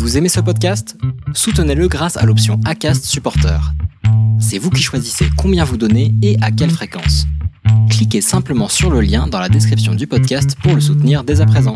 Vous 0.00 0.16
aimez 0.16 0.30
ce 0.30 0.40
podcast? 0.40 0.96
Soutenez-le 1.34 1.86
grâce 1.86 2.16
à 2.16 2.24
l'option 2.24 2.58
ACAST 2.64 3.04
Supporter. 3.04 3.60
C'est 4.40 4.56
vous 4.56 4.70
qui 4.70 4.82
choisissez 4.82 5.26
combien 5.36 5.62
vous 5.62 5.76
donnez 5.76 6.14
et 6.22 6.38
à 6.40 6.50
quelle 6.50 6.70
fréquence. 6.70 7.26
Cliquez 7.90 8.22
simplement 8.22 8.68
sur 8.68 8.90
le 8.90 9.02
lien 9.02 9.26
dans 9.26 9.38
la 9.38 9.50
description 9.50 9.94
du 9.94 10.06
podcast 10.06 10.56
pour 10.62 10.74
le 10.74 10.80
soutenir 10.80 11.22
dès 11.22 11.42
à 11.42 11.46
présent. 11.46 11.74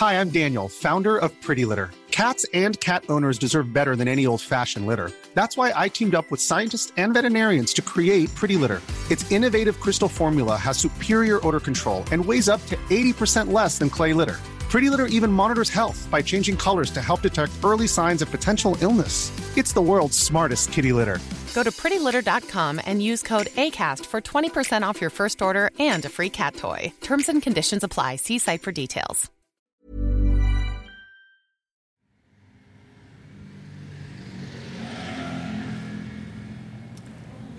Hi, 0.00 0.14
I'm 0.14 0.30
Daniel, 0.30 0.66
founder 0.70 1.18
of 1.18 1.30
Pretty 1.42 1.66
Litter. 1.66 1.90
Cats 2.10 2.46
and 2.54 2.80
cat 2.80 3.02
owners 3.10 3.38
deserve 3.38 3.74
better 3.74 3.94
than 3.94 4.08
any 4.08 4.26
old-fashioned 4.26 4.86
litter. 4.86 5.12
That's 5.34 5.58
why 5.58 5.74
I 5.76 5.90
teamed 5.90 6.14
up 6.14 6.30
with 6.30 6.40
scientists 6.40 6.94
and 6.96 7.12
veterinarians 7.12 7.74
to 7.74 7.82
create 7.82 8.34
Pretty 8.34 8.56
Litter. 8.56 8.80
Its 9.10 9.30
innovative 9.30 9.78
crystal 9.78 10.08
formula 10.08 10.56
has 10.56 10.78
superior 10.78 11.38
odor 11.46 11.60
control 11.60 12.02
and 12.12 12.24
weighs 12.24 12.48
up 12.48 12.64
to 12.68 12.76
80% 12.88 13.52
less 13.52 13.76
than 13.76 13.90
clay 13.90 14.14
litter. 14.14 14.38
Pretty 14.70 14.88
Litter 14.88 15.06
even 15.06 15.32
monitors 15.32 15.68
health 15.68 16.08
by 16.12 16.22
changing 16.22 16.56
colors 16.56 16.92
to 16.92 17.02
help 17.02 17.22
detect 17.22 17.50
early 17.64 17.88
signs 17.88 18.22
of 18.22 18.30
potential 18.30 18.76
illness. 18.80 19.32
It's 19.56 19.72
the 19.72 19.82
world's 19.82 20.16
smartest 20.16 20.70
kitty 20.70 20.92
litter. 20.92 21.18
Go 21.54 21.64
to 21.64 21.72
prettylitter.com 21.72 22.80
and 22.86 23.02
use 23.02 23.20
code 23.20 23.48
ACAST 23.56 24.06
for 24.06 24.20
20% 24.20 24.82
off 24.84 25.00
your 25.00 25.10
first 25.10 25.42
order 25.42 25.72
and 25.80 26.04
a 26.04 26.08
free 26.08 26.30
cat 26.30 26.54
toy. 26.54 26.92
Terms 27.00 27.28
and 27.28 27.42
conditions 27.42 27.82
apply. 27.82 28.16
See 28.16 28.38
site 28.38 28.62
for 28.62 28.70
details. 28.72 29.28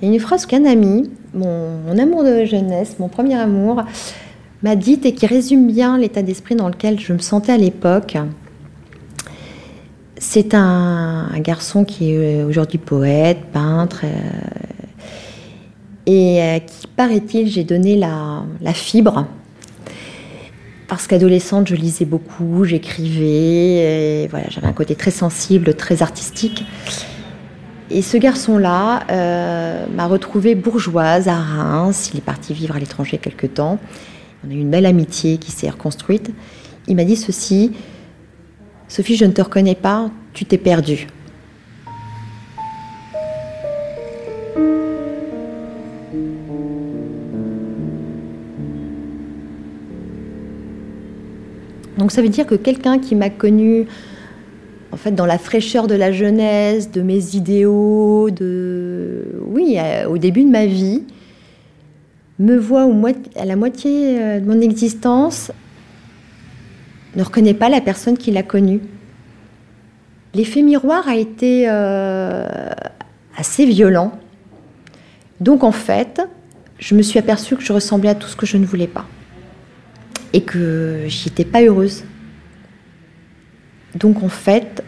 Il 0.01 0.07
y 0.07 0.11
a 0.11 0.13
une 0.15 0.19
phrase 0.19 0.47
qu'un 0.47 0.65
ami, 0.65 1.11
mon, 1.33 1.83
mon 1.83 1.99
amour 1.99 2.23
de 2.23 2.43
jeunesse, 2.45 2.97
mon 2.97 3.07
premier 3.07 3.35
amour, 3.35 3.85
m'a 4.63 4.75
dite 4.75 5.05
et 5.05 5.13
qui 5.13 5.25
résume 5.25 5.67
bien 5.67 5.97
l'état 5.97 6.21
d'esprit 6.21 6.55
dans 6.55 6.67
lequel 6.67 6.99
je 6.99 7.13
me 7.13 7.19
sentais 7.19 7.51
à 7.51 7.57
l'époque. 7.57 8.17
C'est 10.17 10.53
un, 10.53 11.29
garçon 11.39 11.83
qui 11.83 12.11
est 12.11 12.43
aujourd'hui 12.43 12.77
poète, 12.77 13.39
peintre, 13.51 14.01
euh, 14.03 14.07
et 16.05 16.41
à 16.41 16.59
qui, 16.59 16.85
paraît-il, 16.87 17.47
j'ai 17.47 17.63
donné 17.63 17.95
la, 17.95 18.73
fibre. 18.73 19.25
Parce 20.87 21.07
qu'adolescente, 21.07 21.67
je 21.69 21.75
lisais 21.75 22.05
beaucoup, 22.05 22.65
j'écrivais, 22.65 24.27
voilà, 24.29 24.45
j'avais 24.49 24.67
un 24.67 24.73
côté 24.73 24.93
très 24.93 25.11
sensible, 25.11 25.73
très 25.73 26.03
artistique. 26.03 26.65
Et 27.89 28.01
ce 28.01 28.17
garçon-là 28.17 29.03
euh, 29.09 29.85
m'a 29.93 30.05
retrouvée 30.05 30.55
bourgeoise 30.55 31.27
à 31.27 31.35
Reims. 31.35 32.11
Il 32.13 32.19
est 32.19 32.23
parti 32.23 32.53
vivre 32.53 32.75
à 32.75 32.79
l'étranger 32.79 33.17
quelque 33.17 33.47
temps. 33.47 33.79
On 34.43 34.49
a 34.49 34.53
eu 34.53 34.57
une 34.57 34.69
belle 34.69 34.85
amitié 34.85 35.37
qui 35.37 35.51
s'est 35.51 35.69
reconstruite. 35.69 36.31
Il 36.87 36.95
m'a 36.95 37.03
dit 37.03 37.15
ceci 37.15 37.71
Sophie, 38.87 39.15
je 39.15 39.25
ne 39.25 39.31
te 39.31 39.41
reconnais 39.41 39.75
pas, 39.75 40.11
tu 40.33 40.45
t'es 40.45 40.57
perdue. 40.57 41.07
Donc 51.97 52.11
ça 52.11 52.21
veut 52.21 52.29
dire 52.29 52.47
que 52.47 52.55
quelqu'un 52.55 52.97
qui 52.97 53.15
m'a 53.15 53.29
connue 53.29 53.85
en 54.91 54.97
fait 54.97 55.11
dans 55.11 55.25
la 55.25 55.37
fraîcheur 55.37 55.87
de 55.87 55.95
la 55.95 56.11
jeunesse, 56.11 56.91
de 56.91 57.01
mes 57.01 57.35
idéaux, 57.35 58.29
de 58.31 59.23
oui, 59.45 59.75
euh, 59.77 60.07
au 60.07 60.17
début 60.17 60.43
de 60.43 60.49
ma 60.49 60.65
vie, 60.65 61.03
me 62.41 62.57
voit 62.57 62.87
à 63.35 63.45
la 63.45 63.55
moitié 63.55 64.19
euh, 64.19 64.39
de 64.39 64.45
mon 64.45 64.59
existence, 64.59 65.51
ne 67.15 67.23
reconnaît 67.23 67.53
pas 67.53 67.69
la 67.69 67.81
personne 67.81 68.17
qui 68.17 68.31
l'a 68.31 68.43
connue. 68.43 68.81
L'effet 70.33 70.61
miroir 70.63 71.07
a 71.07 71.15
été 71.15 71.65
euh, 71.69 72.47
assez 73.37 73.65
violent. 73.65 74.13
Donc 75.39 75.63
en 75.63 75.71
fait, 75.71 76.21
je 76.79 76.95
me 76.95 77.03
suis 77.03 77.19
aperçue 77.19 77.55
que 77.55 77.63
je 77.63 77.73
ressemblais 77.73 78.09
à 78.09 78.15
tout 78.15 78.27
ce 78.27 78.35
que 78.35 78.45
je 78.45 78.57
ne 78.57 78.65
voulais 78.65 78.87
pas. 78.87 79.05
Et 80.33 80.41
que 80.41 81.03
j'y 81.07 81.27
étais 81.27 81.45
pas 81.45 81.61
heureuse. 81.61 82.05
Donc 83.95 84.23
en 84.23 84.29
fait, 84.29 84.83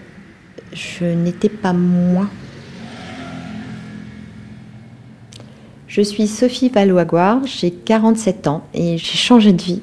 je 0.71 1.05
n'étais 1.05 1.49
pas 1.49 1.73
moi. 1.73 2.29
Je 5.93 6.01
suis 6.01 6.25
Sophie 6.25 6.69
Valoagoire, 6.69 7.45
j'ai 7.45 7.69
47 7.69 8.47
ans 8.47 8.63
et 8.73 8.97
j'ai 8.97 9.15
changé 9.15 9.53
de 9.53 9.61
vie. 9.61 9.79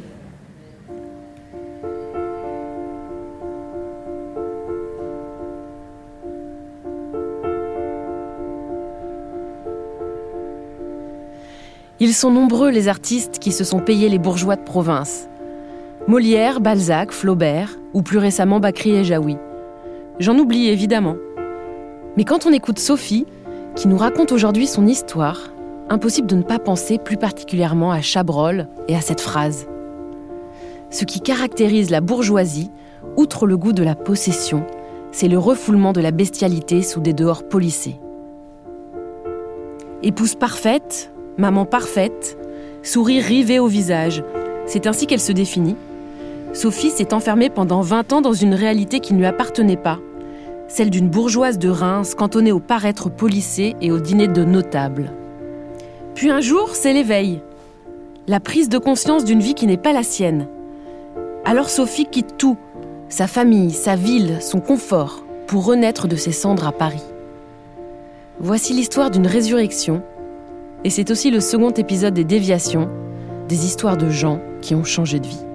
Ils 12.01 12.13
sont 12.13 12.33
nombreux 12.33 12.71
les 12.71 12.89
artistes 12.89 13.39
qui 13.39 13.53
se 13.53 13.63
sont 13.63 13.79
payés 13.79 14.09
les 14.09 14.19
bourgeois 14.19 14.57
de 14.57 14.65
province. 14.65 15.29
Molière, 16.09 16.59
Balzac, 16.59 17.13
Flaubert, 17.13 17.79
ou 17.95 18.03
plus 18.03 18.19
récemment 18.19 18.59
Bakri 18.59 18.97
et 18.97 19.05
Jaoui. 19.05 19.37
J'en 20.19 20.37
oublie 20.37 20.71
évidemment. 20.71 21.15
Mais 22.17 22.25
quand 22.25 22.47
on 22.47 22.53
écoute 22.53 22.81
Sophie, 22.81 23.27
qui 23.77 23.87
nous 23.87 23.97
raconte 23.97 24.33
aujourd'hui 24.33 24.67
son 24.67 24.89
histoire, 24.89 25.53
impossible 25.91 26.29
de 26.29 26.37
ne 26.37 26.43
pas 26.43 26.59
penser 26.59 26.99
plus 26.99 27.17
particulièrement 27.17 27.91
à 27.91 28.01
Chabrol 28.01 28.69
et 28.89 28.97
à 28.97 29.01
cette 29.01 29.21
phrase. 29.21 29.67
Ce 30.89 31.05
qui 31.05 31.21
caractérise 31.21 31.91
la 31.91 32.01
bourgeoisie, 32.01 32.71
outre 33.17 33.47
le 33.47 33.57
goût 33.57 33.73
de 33.73 33.83
la 33.83 33.95
possession, 33.95 34.65
c'est 35.13 35.29
le 35.29 35.39
refoulement 35.39 35.93
de 35.93 36.01
la 36.01 36.13
bestialité 36.13 36.83
sous 36.83 37.01
des 37.01 37.13
dehors 37.13 37.43
polissés. 37.43 38.01
Épouse 40.03 40.37
parfaite, 40.37 41.13
maman 41.37 41.67
parfaite, 41.67 42.39
sourire 42.83 43.25
rivé 43.25 43.59
au 43.59 43.67
visage, 43.67 44.23
c'est 44.67 44.87
ainsi 44.87 45.07
qu'elle 45.07 45.21
se 45.21 45.33
définit. 45.33 45.77
Sophie 46.53 46.91
s'est 46.91 47.13
enfermée 47.13 47.51
pendant 47.51 47.81
20 47.81 48.13
ans 48.13 48.21
dans 48.21 48.33
une 48.33 48.55
réalité 48.55 49.01
qui 49.01 49.15
ne 49.15 49.19
lui 49.19 49.27
appartenait 49.27 49.77
pas, 49.77 49.99
celle 50.69 50.91
d'une 50.91 51.09
bourgeoise 51.09 51.59
de 51.59 51.69
Reims 51.69 52.15
cantonnée 52.15 52.53
au 52.53 52.61
paraître 52.61 53.11
polissé 53.11 53.75
et 53.81 53.91
au 53.91 53.99
dîner 53.99 54.29
de 54.29 54.45
notables. 54.45 55.13
Puis 56.21 56.31
un 56.31 56.43
jour, 56.43 56.77
c'est 56.77 56.93
l'éveil, 56.93 57.41
la 58.27 58.41
prise 58.41 58.69
de 58.69 58.77
conscience 58.77 59.25
d'une 59.25 59.41
vie 59.41 59.55
qui 59.55 59.67
n'est 59.67 59.79
pas 59.79 59.95
la 59.95 60.03
sienne. 60.03 60.49
Alors 61.47 61.71
Sophie 61.71 62.05
quitte 62.05 62.37
tout, 62.37 62.59
sa 63.09 63.27
famille, 63.27 63.71
sa 63.71 63.97
ville, 63.97 64.37
son 64.43 64.61
confort, 64.61 65.25
pour 65.47 65.65
renaître 65.65 66.09
de 66.09 66.17
ses 66.17 66.33
cendres 66.33 66.67
à 66.67 66.73
Paris. 66.73 67.01
Voici 68.39 68.75
l'histoire 68.75 69.11
d'une 69.11 69.27
résurrection, 69.27 70.03
et 70.85 70.91
c'est 70.91 71.11
aussi 71.11 71.31
le 71.31 71.41
second 71.41 71.71
épisode 71.71 72.13
des 72.13 72.25
Déviations, 72.25 72.91
des 73.49 73.65
histoires 73.65 73.97
de 73.97 74.11
gens 74.11 74.43
qui 74.61 74.75
ont 74.75 74.85
changé 74.85 75.21
de 75.21 75.27
vie. 75.27 75.50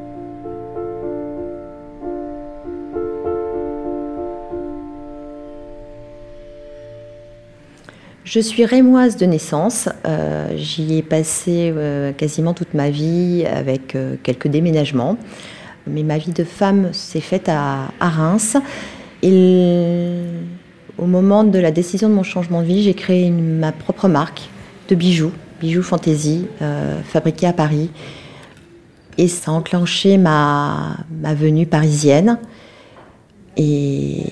Je 8.26 8.40
suis 8.40 8.66
rémoise 8.66 9.18
de 9.18 9.28
naissance. 9.28 9.88
Euh, 10.08 10.58
j'y 10.58 10.98
ai 10.98 11.04
passé 11.04 11.72
euh, 11.78 12.12
quasiment 12.12 12.56
toute 12.56 12.74
ma 12.74 12.90
vie 12.90 13.46
avec 13.46 13.96
euh, 13.96 14.16
quelques 14.24 14.48
déménagements. 14.48 15.18
Mais 15.86 16.02
ma 16.02 16.18
vie 16.18 16.32
de 16.32 16.44
femme 16.44 16.92
s'est 16.92 17.22
faite 17.22 17.48
à, 17.50 17.92
Reims. 18.00 18.58
Et 19.22 20.16
au 20.98 21.06
moment 21.06 21.44
de 21.44 21.60
la 21.60 21.70
décision 21.70 22.10
de 22.10 22.16
mon 22.16 22.24
changement 22.24 22.62
de 22.64 22.66
vie, 22.66 22.82
j'ai 22.82 22.96
créé 22.96 23.30
ma 23.30 23.72
propre 23.72 24.08
marque 24.08 24.50
de 24.90 24.96
bijoux, 24.96 25.32
bijoux 25.62 25.84
fantaisie, 25.84 26.48
fabriqués 27.08 27.46
à 27.46 27.54
Paris. 27.54 27.92
Et 29.20 29.28
ça 29.28 29.52
a 29.52 29.54
enclenché 29.54 30.18
ma, 30.18 30.98
ma 31.22 31.36
venue 31.36 31.68
parisienne. 31.68 32.40
Et 33.58 34.24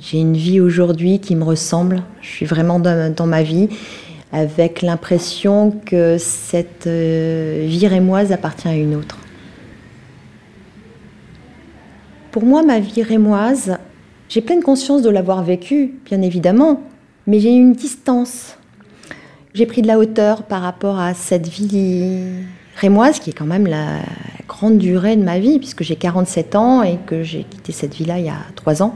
j'ai 0.00 0.18
une 0.18 0.36
vie 0.36 0.60
aujourd'hui 0.60 1.18
qui 1.18 1.36
me 1.36 1.44
ressemble. 1.44 2.02
Je 2.20 2.28
suis 2.28 2.46
vraiment 2.46 2.78
dans, 2.78 3.26
ma 3.26 3.42
vie 3.42 3.68
avec 4.32 4.82
l'impression 4.82 5.72
que 5.84 6.16
cette 6.18 6.86
euh, 6.86 7.66
vie 7.68 7.86
rémoise 7.86 8.32
appartient 8.32 8.68
à 8.68 8.74
une 8.74 8.94
autre. 8.94 9.18
Pour 12.32 12.44
moi, 12.44 12.64
ma 12.64 12.80
vie 12.80 13.02
rémoise, 13.02 13.78
j'ai 14.28 14.40
pleine 14.40 14.62
conscience 14.62 15.02
de 15.02 15.10
l'avoir 15.10 15.44
vécue, 15.44 15.94
bien 16.04 16.20
évidemment, 16.20 16.82
mais 17.28 17.38
j'ai 17.38 17.50
une 17.50 17.74
distance. 17.74 18.56
J'ai 19.54 19.66
pris 19.66 19.82
de 19.82 19.86
la 19.86 20.00
hauteur 20.00 20.42
par 20.42 20.62
rapport 20.62 20.98
à 20.98 21.14
cette 21.14 21.46
vie 21.46 22.18
rémoise, 22.74 23.20
qui 23.20 23.30
est 23.30 23.34
quand 23.34 23.46
même 23.46 23.68
la 23.68 24.00
grande 24.54 24.78
durée 24.78 25.16
de 25.16 25.24
ma 25.24 25.40
vie, 25.40 25.58
puisque 25.58 25.82
j'ai 25.82 25.96
47 25.96 26.54
ans 26.54 26.82
et 26.82 26.98
que 27.06 27.24
j'ai 27.24 27.42
quitté 27.42 27.72
cette 27.72 27.94
vie-là 27.94 28.18
il 28.20 28.26
y 28.26 28.28
a 28.28 28.38
3 28.54 28.82
ans. 28.82 28.94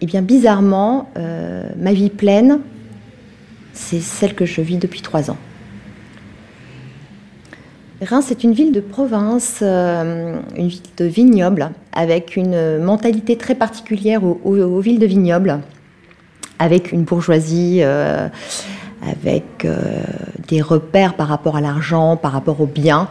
Eh 0.00 0.06
bien 0.06 0.22
bizarrement, 0.22 1.08
euh, 1.16 1.68
ma 1.78 1.92
vie 1.92 2.10
pleine, 2.10 2.58
c'est 3.72 4.00
celle 4.00 4.34
que 4.34 4.44
je 4.44 4.60
vis 4.60 4.78
depuis 4.78 5.00
trois 5.00 5.30
ans. 5.30 5.36
Reims 8.02 8.32
est 8.32 8.42
une 8.42 8.52
ville 8.52 8.72
de 8.72 8.80
province, 8.80 9.60
euh, 9.62 10.40
une 10.56 10.66
ville 10.66 10.80
de 10.96 11.04
vignoble, 11.04 11.70
avec 11.92 12.34
une 12.34 12.78
mentalité 12.78 13.36
très 13.36 13.54
particulière 13.54 14.24
aux, 14.24 14.80
villes 14.80 14.98
de 14.98 15.06
vignoble, 15.06 15.60
avec 16.58 16.90
une 16.90 17.04
bourgeoisie, 17.04 17.78
euh, 17.82 18.28
avec 19.08 19.64
des 20.48 20.60
repères 20.60 21.14
par 21.14 21.28
rapport 21.28 21.56
à 21.56 21.60
l'argent, 21.60 22.16
par 22.16 22.32
rapport 22.32 22.60
aux 22.60 22.66
biens. 22.66 23.08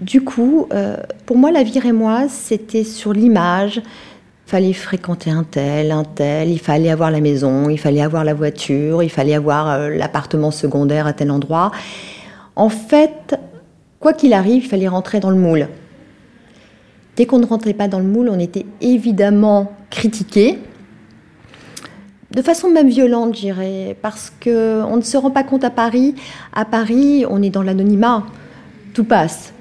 Du 0.00 0.22
coup, 0.22 0.68
pour 1.26 1.36
moi, 1.36 1.50
la 1.52 1.62
vie 1.62 1.78
rémoise, 1.78 2.30
c'était 2.30 2.84
sur 2.84 3.12
l'image. 3.12 3.80
Il 4.46 4.50
fallait 4.50 4.72
fréquenter 4.74 5.30
un 5.30 5.44
tel, 5.44 5.90
un 5.90 6.04
tel, 6.04 6.50
il 6.50 6.58
fallait 6.58 6.90
avoir 6.90 7.10
la 7.10 7.20
maison, 7.20 7.70
il 7.70 7.78
fallait 7.78 8.02
avoir 8.02 8.24
la 8.24 8.34
voiture, 8.34 9.02
il 9.02 9.08
fallait 9.08 9.34
avoir 9.34 9.88
l'appartement 9.88 10.50
secondaire 10.50 11.06
à 11.06 11.12
tel 11.14 11.30
endroit. 11.30 11.70
En 12.54 12.68
fait, 12.68 13.38
quoi 14.00 14.12
qu'il 14.12 14.34
arrive, 14.34 14.64
il 14.64 14.68
fallait 14.68 14.88
rentrer 14.88 15.18
dans 15.18 15.30
le 15.30 15.38
moule. 15.38 15.68
Dès 17.16 17.24
qu'on 17.24 17.38
ne 17.38 17.46
rentrait 17.46 17.72
pas 17.72 17.88
dans 17.88 18.00
le 18.00 18.04
moule, 18.04 18.28
on 18.28 18.38
était 18.38 18.66
évidemment 18.82 19.72
critiqué, 19.88 20.58
de 22.32 22.42
façon 22.42 22.68
même 22.68 22.88
violente, 22.88 23.36
j'irais, 23.36 23.96
parce 24.02 24.30
qu'on 24.42 24.96
ne 24.96 25.02
se 25.02 25.16
rend 25.16 25.30
pas 25.30 25.44
compte 25.44 25.64
à 25.64 25.70
Paris. 25.70 26.16
À 26.52 26.64
Paris, 26.64 27.24
on 27.30 27.40
est 27.42 27.50
dans 27.50 27.62
l'anonymat, 27.62 28.24
tout 28.92 29.04
passe. 29.04 29.53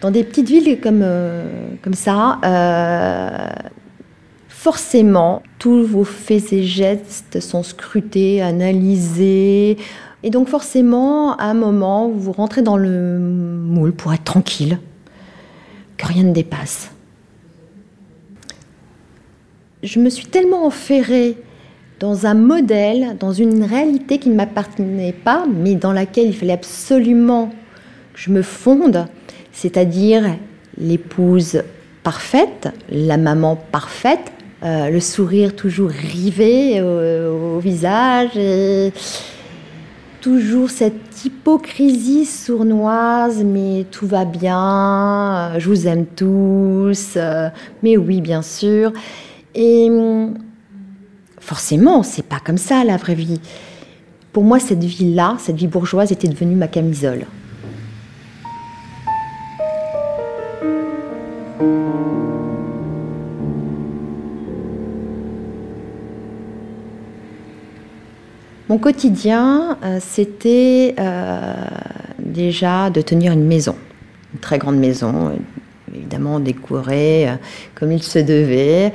Dans 0.00 0.10
des 0.12 0.22
petites 0.22 0.48
villes 0.48 0.80
comme, 0.80 1.02
euh, 1.02 1.44
comme 1.82 1.94
ça, 1.94 2.38
euh, 2.44 3.48
forcément, 4.48 5.42
tous 5.58 5.82
vos 5.82 6.04
faits 6.04 6.52
et 6.52 6.62
gestes 6.62 7.40
sont 7.40 7.64
scrutés, 7.64 8.40
analysés, 8.40 9.76
et 10.22 10.30
donc 10.30 10.48
forcément, 10.48 11.36
à 11.36 11.44
un 11.44 11.54
moment, 11.54 12.08
vous 12.08 12.32
rentrez 12.32 12.62
dans 12.62 12.76
le 12.76 13.18
moule 13.18 13.92
pour 13.92 14.12
être 14.12 14.24
tranquille, 14.24 14.78
que 15.96 16.06
rien 16.06 16.22
ne 16.22 16.32
dépasse. 16.32 16.90
Je 19.82 19.98
me 20.00 20.10
suis 20.10 20.26
tellement 20.26 20.64
enferrée 20.66 21.36
dans 21.98 22.26
un 22.26 22.34
modèle, 22.34 23.16
dans 23.18 23.32
une 23.32 23.64
réalité 23.64 24.18
qui 24.18 24.28
ne 24.28 24.34
m'appartenait 24.34 25.12
pas, 25.12 25.46
mais 25.52 25.74
dans 25.74 25.92
laquelle 25.92 26.28
il 26.28 26.36
fallait 26.36 26.52
absolument 26.52 27.50
que 28.12 28.20
je 28.20 28.30
me 28.30 28.42
fonde, 28.42 29.08
c'est-à-dire 29.60 30.36
l'épouse 30.80 31.64
parfaite, 32.04 32.68
la 32.92 33.16
maman 33.16 33.56
parfaite, 33.56 34.32
euh, 34.62 34.88
le 34.88 35.00
sourire 35.00 35.56
toujours 35.56 35.90
rivé 35.90 36.80
au, 36.80 37.58
visage. 37.58 38.38
Toujours 40.20 40.70
cette 40.70 41.24
hypocrisie 41.24 42.24
sournoise, 42.24 43.42
mais 43.44 43.84
tout 43.90 44.06
va 44.06 44.24
bien, 44.24 45.58
je 45.58 45.68
vous 45.68 45.88
aime 45.88 46.06
tous, 46.06 47.14
euh, 47.16 47.48
mais 47.82 47.96
oui, 47.96 48.20
bien 48.20 48.42
sûr. 48.42 48.92
Et 49.56 49.90
hum, 49.90 50.34
forcément, 51.40 52.04
c'est 52.04 52.24
pas 52.24 52.38
comme 52.44 52.58
ça 52.58 52.84
la 52.84 52.96
vraie 52.96 53.16
vie. 53.16 53.40
Pour 54.32 54.44
moi, 54.44 54.60
cette 54.60 54.84
vie-là, 54.84 55.36
cette 55.40 55.56
vie 55.56 55.66
bourgeoise, 55.66 56.12
était 56.12 56.28
devenue 56.28 56.54
ma 56.54 56.68
camisole. 56.68 57.26
Mon 68.68 68.76
quotidien, 68.76 69.78
euh, 69.82 69.98
c'était 69.98 70.94
euh, 70.98 71.54
déjà 72.18 72.90
de 72.90 73.00
tenir 73.00 73.32
une 73.32 73.46
maison, 73.46 73.74
une 74.34 74.40
très 74.40 74.58
grande 74.58 74.76
maison, 74.76 75.32
évidemment 75.94 76.38
décorée 76.38 77.30
euh, 77.30 77.36
comme 77.74 77.92
il 77.92 78.02
se 78.02 78.18
devait, 78.18 78.92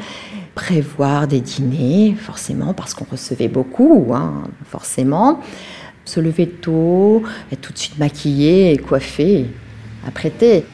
prévoir 0.53 1.27
des 1.27 1.41
dîners, 1.41 2.15
forcément, 2.19 2.75
parce 2.75 2.93
qu'on 2.93 3.07
recevait 3.09 3.47
beaucoup, 3.47 4.11
hein, 4.13 4.43
forcément, 4.69 5.39
se 6.05 6.19
lever 6.19 6.47
tôt, 6.47 7.23
être 7.51 7.61
tout 7.61 7.73
de 7.73 7.79
suite 7.79 7.97
maquillée 7.97 8.77
coiffée, 8.77 9.47
apprêtée 10.07 10.65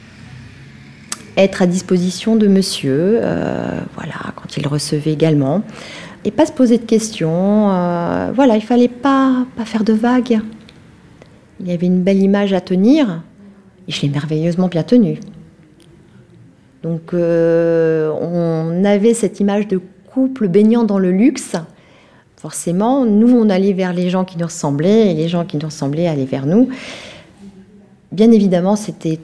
être 1.36 1.62
à 1.62 1.66
disposition 1.66 2.36
de 2.36 2.48
monsieur, 2.48 3.20
voilà, 3.94 4.34
quand 4.36 4.58
il 4.58 4.66
recevait 4.66 5.12
également 5.12 5.62
et 6.24 6.30
pas 6.30 6.46
se 6.46 6.52
poser 6.52 6.78
de 6.78 6.84
questions. 6.84 7.70
Euh, 7.70 8.30
voilà, 8.34 8.56
il 8.56 8.62
fallait 8.62 8.88
pas, 8.88 9.46
pas 9.56 9.64
faire 9.64 9.84
de 9.84 9.92
vagues. 9.92 10.40
Il 11.60 11.68
y 11.68 11.72
avait 11.72 11.86
une 11.86 12.02
belle 12.02 12.22
image 12.22 12.52
à 12.52 12.60
tenir 12.60 13.22
et 13.88 13.92
je 13.92 14.02
l'ai 14.02 14.08
merveilleusement 14.08 14.68
bien 14.68 14.82
tenue. 14.82 15.20
Donc 16.82 17.12
euh, 17.12 18.10
on 18.20 18.84
avait 18.84 19.14
cette 19.14 19.40
image 19.40 19.68
de 19.68 19.80
couple 20.12 20.48
baignant 20.48 20.84
dans 20.84 20.98
le 20.98 21.10
luxe. 21.10 21.56
Forcément, 22.36 23.04
nous, 23.04 23.36
on 23.36 23.50
allait 23.50 23.74
vers 23.74 23.92
les 23.92 24.08
gens 24.08 24.24
qui 24.24 24.38
nous 24.38 24.46
ressemblaient 24.46 25.10
et 25.10 25.14
les 25.14 25.28
gens 25.28 25.44
qui 25.44 25.58
nous 25.58 25.66
ressemblaient 25.66 26.06
allaient 26.06 26.24
vers 26.24 26.46
nous. 26.46 26.70
Bien 28.12 28.30
évidemment, 28.32 28.76
c'était 28.76 29.20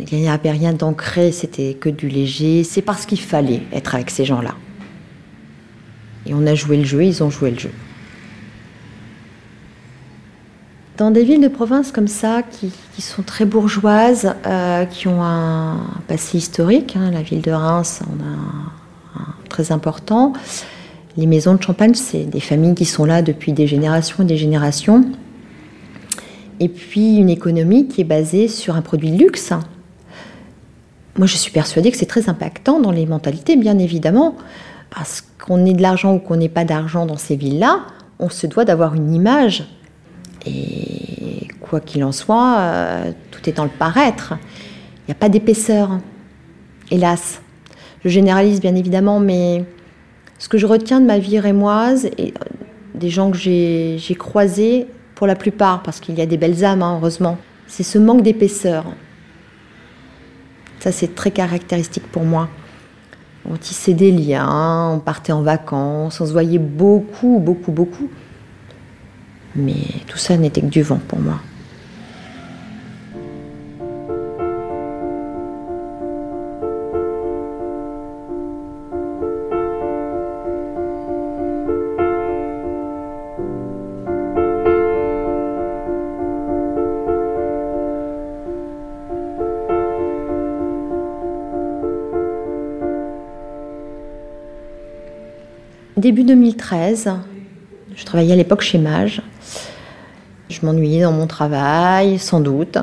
il 0.00 0.18
n'y 0.18 0.28
avait 0.28 0.50
rien 0.50 0.72
d'ancré, 0.72 1.30
c'était 1.30 1.74
que 1.74 1.88
du 1.88 2.08
léger. 2.08 2.64
C'est 2.64 2.82
parce 2.82 3.06
qu'il 3.06 3.20
fallait 3.20 3.62
être 3.72 3.94
avec 3.94 4.10
ces 4.10 4.24
gens-là. 4.24 4.54
Et 6.26 6.34
on 6.34 6.46
a 6.46 6.54
joué 6.54 6.76
le 6.76 6.84
jeu, 6.84 7.04
ils 7.04 7.22
ont 7.22 7.30
joué 7.30 7.50
le 7.50 7.58
jeu. 7.58 7.70
Dans 10.96 11.10
des 11.10 11.24
villes 11.24 11.40
de 11.40 11.48
province 11.48 11.90
comme 11.90 12.06
ça, 12.06 12.42
qui, 12.42 12.70
sont 13.02 13.22
très 13.22 13.44
bourgeoises, 13.44 14.32
euh, 14.46 14.84
qui 14.84 15.08
ont 15.08 15.22
un 15.22 15.78
passé 16.06 16.38
historique, 16.38 16.96
hein, 16.96 17.10
la 17.10 17.22
ville 17.22 17.42
de 17.42 17.50
Reims 17.50 18.00
en 18.06 18.22
a 18.22 19.20
un, 19.20 19.26
très 19.48 19.72
important. 19.72 20.32
Les 21.16 21.26
maisons 21.26 21.54
de 21.54 21.62
champagne, 21.62 21.94
c'est 21.94 22.24
des 22.24 22.40
familles 22.40 22.76
qui 22.76 22.84
sont 22.84 23.04
là 23.04 23.22
depuis 23.22 23.52
des 23.52 23.66
générations 23.66 24.22
et 24.22 24.26
des 24.26 24.36
générations. 24.36 25.04
Et 26.60 26.68
puis 26.68 27.16
une 27.16 27.30
économie 27.30 27.88
qui 27.88 28.00
est 28.00 28.04
basée 28.04 28.46
sur 28.46 28.76
un 28.76 28.82
produit 28.82 29.10
de 29.10 29.18
luxe. 29.18 29.52
Moi, 31.18 31.26
je 31.26 31.36
suis 31.36 31.50
persuadée 31.50 31.90
que 31.90 31.96
c'est 31.96 32.06
très 32.06 32.28
impactant 32.28 32.80
dans 32.80 32.92
les 32.92 33.06
mentalités, 33.06 33.56
bien 33.56 33.78
évidemment 33.78 34.36
parce 34.94 35.24
qu'on 35.44 35.64
ait 35.66 35.72
de 35.72 35.82
l'argent 35.82 36.14
ou 36.14 36.18
qu'on 36.18 36.36
n'ait 36.36 36.48
pas 36.48 36.64
d'argent 36.64 37.06
dans 37.06 37.16
ces 37.16 37.36
villes-là, 37.36 37.80
on 38.18 38.28
se 38.28 38.46
doit 38.46 38.64
d'avoir 38.64 38.94
une 38.94 39.12
image. 39.12 39.64
Et 40.46 41.48
quoi 41.60 41.80
qu'il 41.80 42.04
en 42.04 42.12
soit, 42.12 42.58
euh, 42.58 43.12
tout 43.30 43.48
est 43.48 43.52
dans 43.52 43.64
le 43.64 43.70
paraître. 43.70 44.34
Il 45.00 45.10
n'y 45.10 45.12
a 45.12 45.16
pas 45.16 45.28
d'épaisseur, 45.28 45.98
hélas. 46.90 47.40
Je 48.04 48.08
généralise 48.08 48.60
bien 48.60 48.74
évidemment, 48.74 49.18
mais 49.18 49.64
ce 50.38 50.48
que 50.48 50.58
je 50.58 50.66
retiens 50.66 51.00
de 51.00 51.06
ma 51.06 51.18
vie 51.18 51.40
rémoise 51.40 52.06
et 52.18 52.28
euh, 52.28 52.44
des 52.94 53.10
gens 53.10 53.30
que 53.30 53.36
j'ai 53.36 54.16
croisés, 54.16 54.86
pour 55.14 55.26
la 55.26 55.36
plupart, 55.36 55.82
parce 55.82 56.00
qu'il 56.00 56.16
y 56.18 56.20
a 56.20 56.26
des 56.26 56.36
belles 56.36 56.64
âmes, 56.64 56.82
hein, 56.82 56.96
heureusement, 56.98 57.38
c'est 57.66 57.82
ce 57.82 57.98
manque 57.98 58.22
d'épaisseur. 58.22 58.84
Ça, 60.80 60.92
c'est 60.92 61.14
très 61.14 61.30
caractéristique 61.30 62.06
pour 62.10 62.24
moi. 62.24 62.48
On 63.48 63.56
tissait 63.56 63.94
des 63.94 64.10
liens, 64.10 64.90
on 64.92 64.98
partait 65.00 65.32
en 65.32 65.42
vacances, 65.42 66.20
on 66.20 66.26
se 66.26 66.32
voyait 66.32 66.58
beaucoup, 66.58 67.40
beaucoup, 67.40 67.72
beaucoup. 67.72 68.08
Mais 69.54 69.84
tout 70.06 70.18
ça 70.18 70.36
n'était 70.36 70.60
que 70.60 70.66
du 70.66 70.82
vent 70.82 71.00
pour 71.08 71.18
moi. 71.18 71.40
Début 96.04 96.24
2013, 96.24 97.12
je 97.96 98.04
travaillais 98.04 98.34
à 98.34 98.36
l'époque 98.36 98.60
chez 98.60 98.76
Mage. 98.76 99.22
Je 100.50 100.58
m'ennuyais 100.62 101.02
dans 101.02 101.12
mon 101.12 101.26
travail, 101.26 102.18
sans 102.18 102.40
doute. 102.40 102.76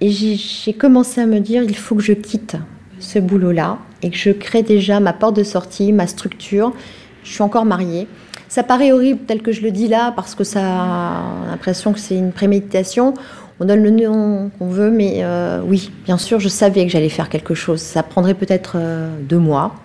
Et 0.00 0.10
j'ai 0.10 0.72
commencé 0.72 1.20
à 1.20 1.26
me 1.26 1.38
dire, 1.38 1.62
il 1.62 1.76
faut 1.76 1.94
que 1.94 2.02
je 2.02 2.14
quitte 2.14 2.56
ce 2.98 3.20
boulot-là 3.20 3.78
et 4.02 4.10
que 4.10 4.16
je 4.16 4.30
crée 4.30 4.64
déjà 4.64 4.98
ma 4.98 5.12
porte 5.12 5.36
de 5.36 5.44
sortie, 5.44 5.92
ma 5.92 6.08
structure. 6.08 6.72
Je 7.22 7.30
suis 7.30 7.42
encore 7.42 7.64
mariée. 7.64 8.08
Ça 8.48 8.64
paraît 8.64 8.90
horrible 8.90 9.20
tel 9.24 9.40
que 9.40 9.52
je 9.52 9.60
le 9.60 9.70
dis 9.70 9.86
là 9.86 10.12
parce 10.16 10.34
que 10.34 10.42
ça 10.42 10.62
a 10.64 11.22
l'impression 11.48 11.92
que 11.92 12.00
c'est 12.00 12.16
une 12.16 12.32
préméditation. 12.32 13.14
On 13.60 13.64
donne 13.64 13.84
le 13.84 13.90
nom 13.90 14.50
qu'on 14.58 14.66
veut, 14.66 14.90
mais 14.90 15.18
euh, 15.18 15.60
oui, 15.64 15.92
bien 16.04 16.18
sûr, 16.18 16.40
je 16.40 16.48
savais 16.48 16.84
que 16.84 16.90
j'allais 16.90 17.08
faire 17.10 17.28
quelque 17.28 17.54
chose. 17.54 17.80
Ça 17.80 18.02
prendrait 18.02 18.34
peut-être 18.34 18.72
euh, 18.74 19.08
deux 19.22 19.38
mois, 19.38 19.76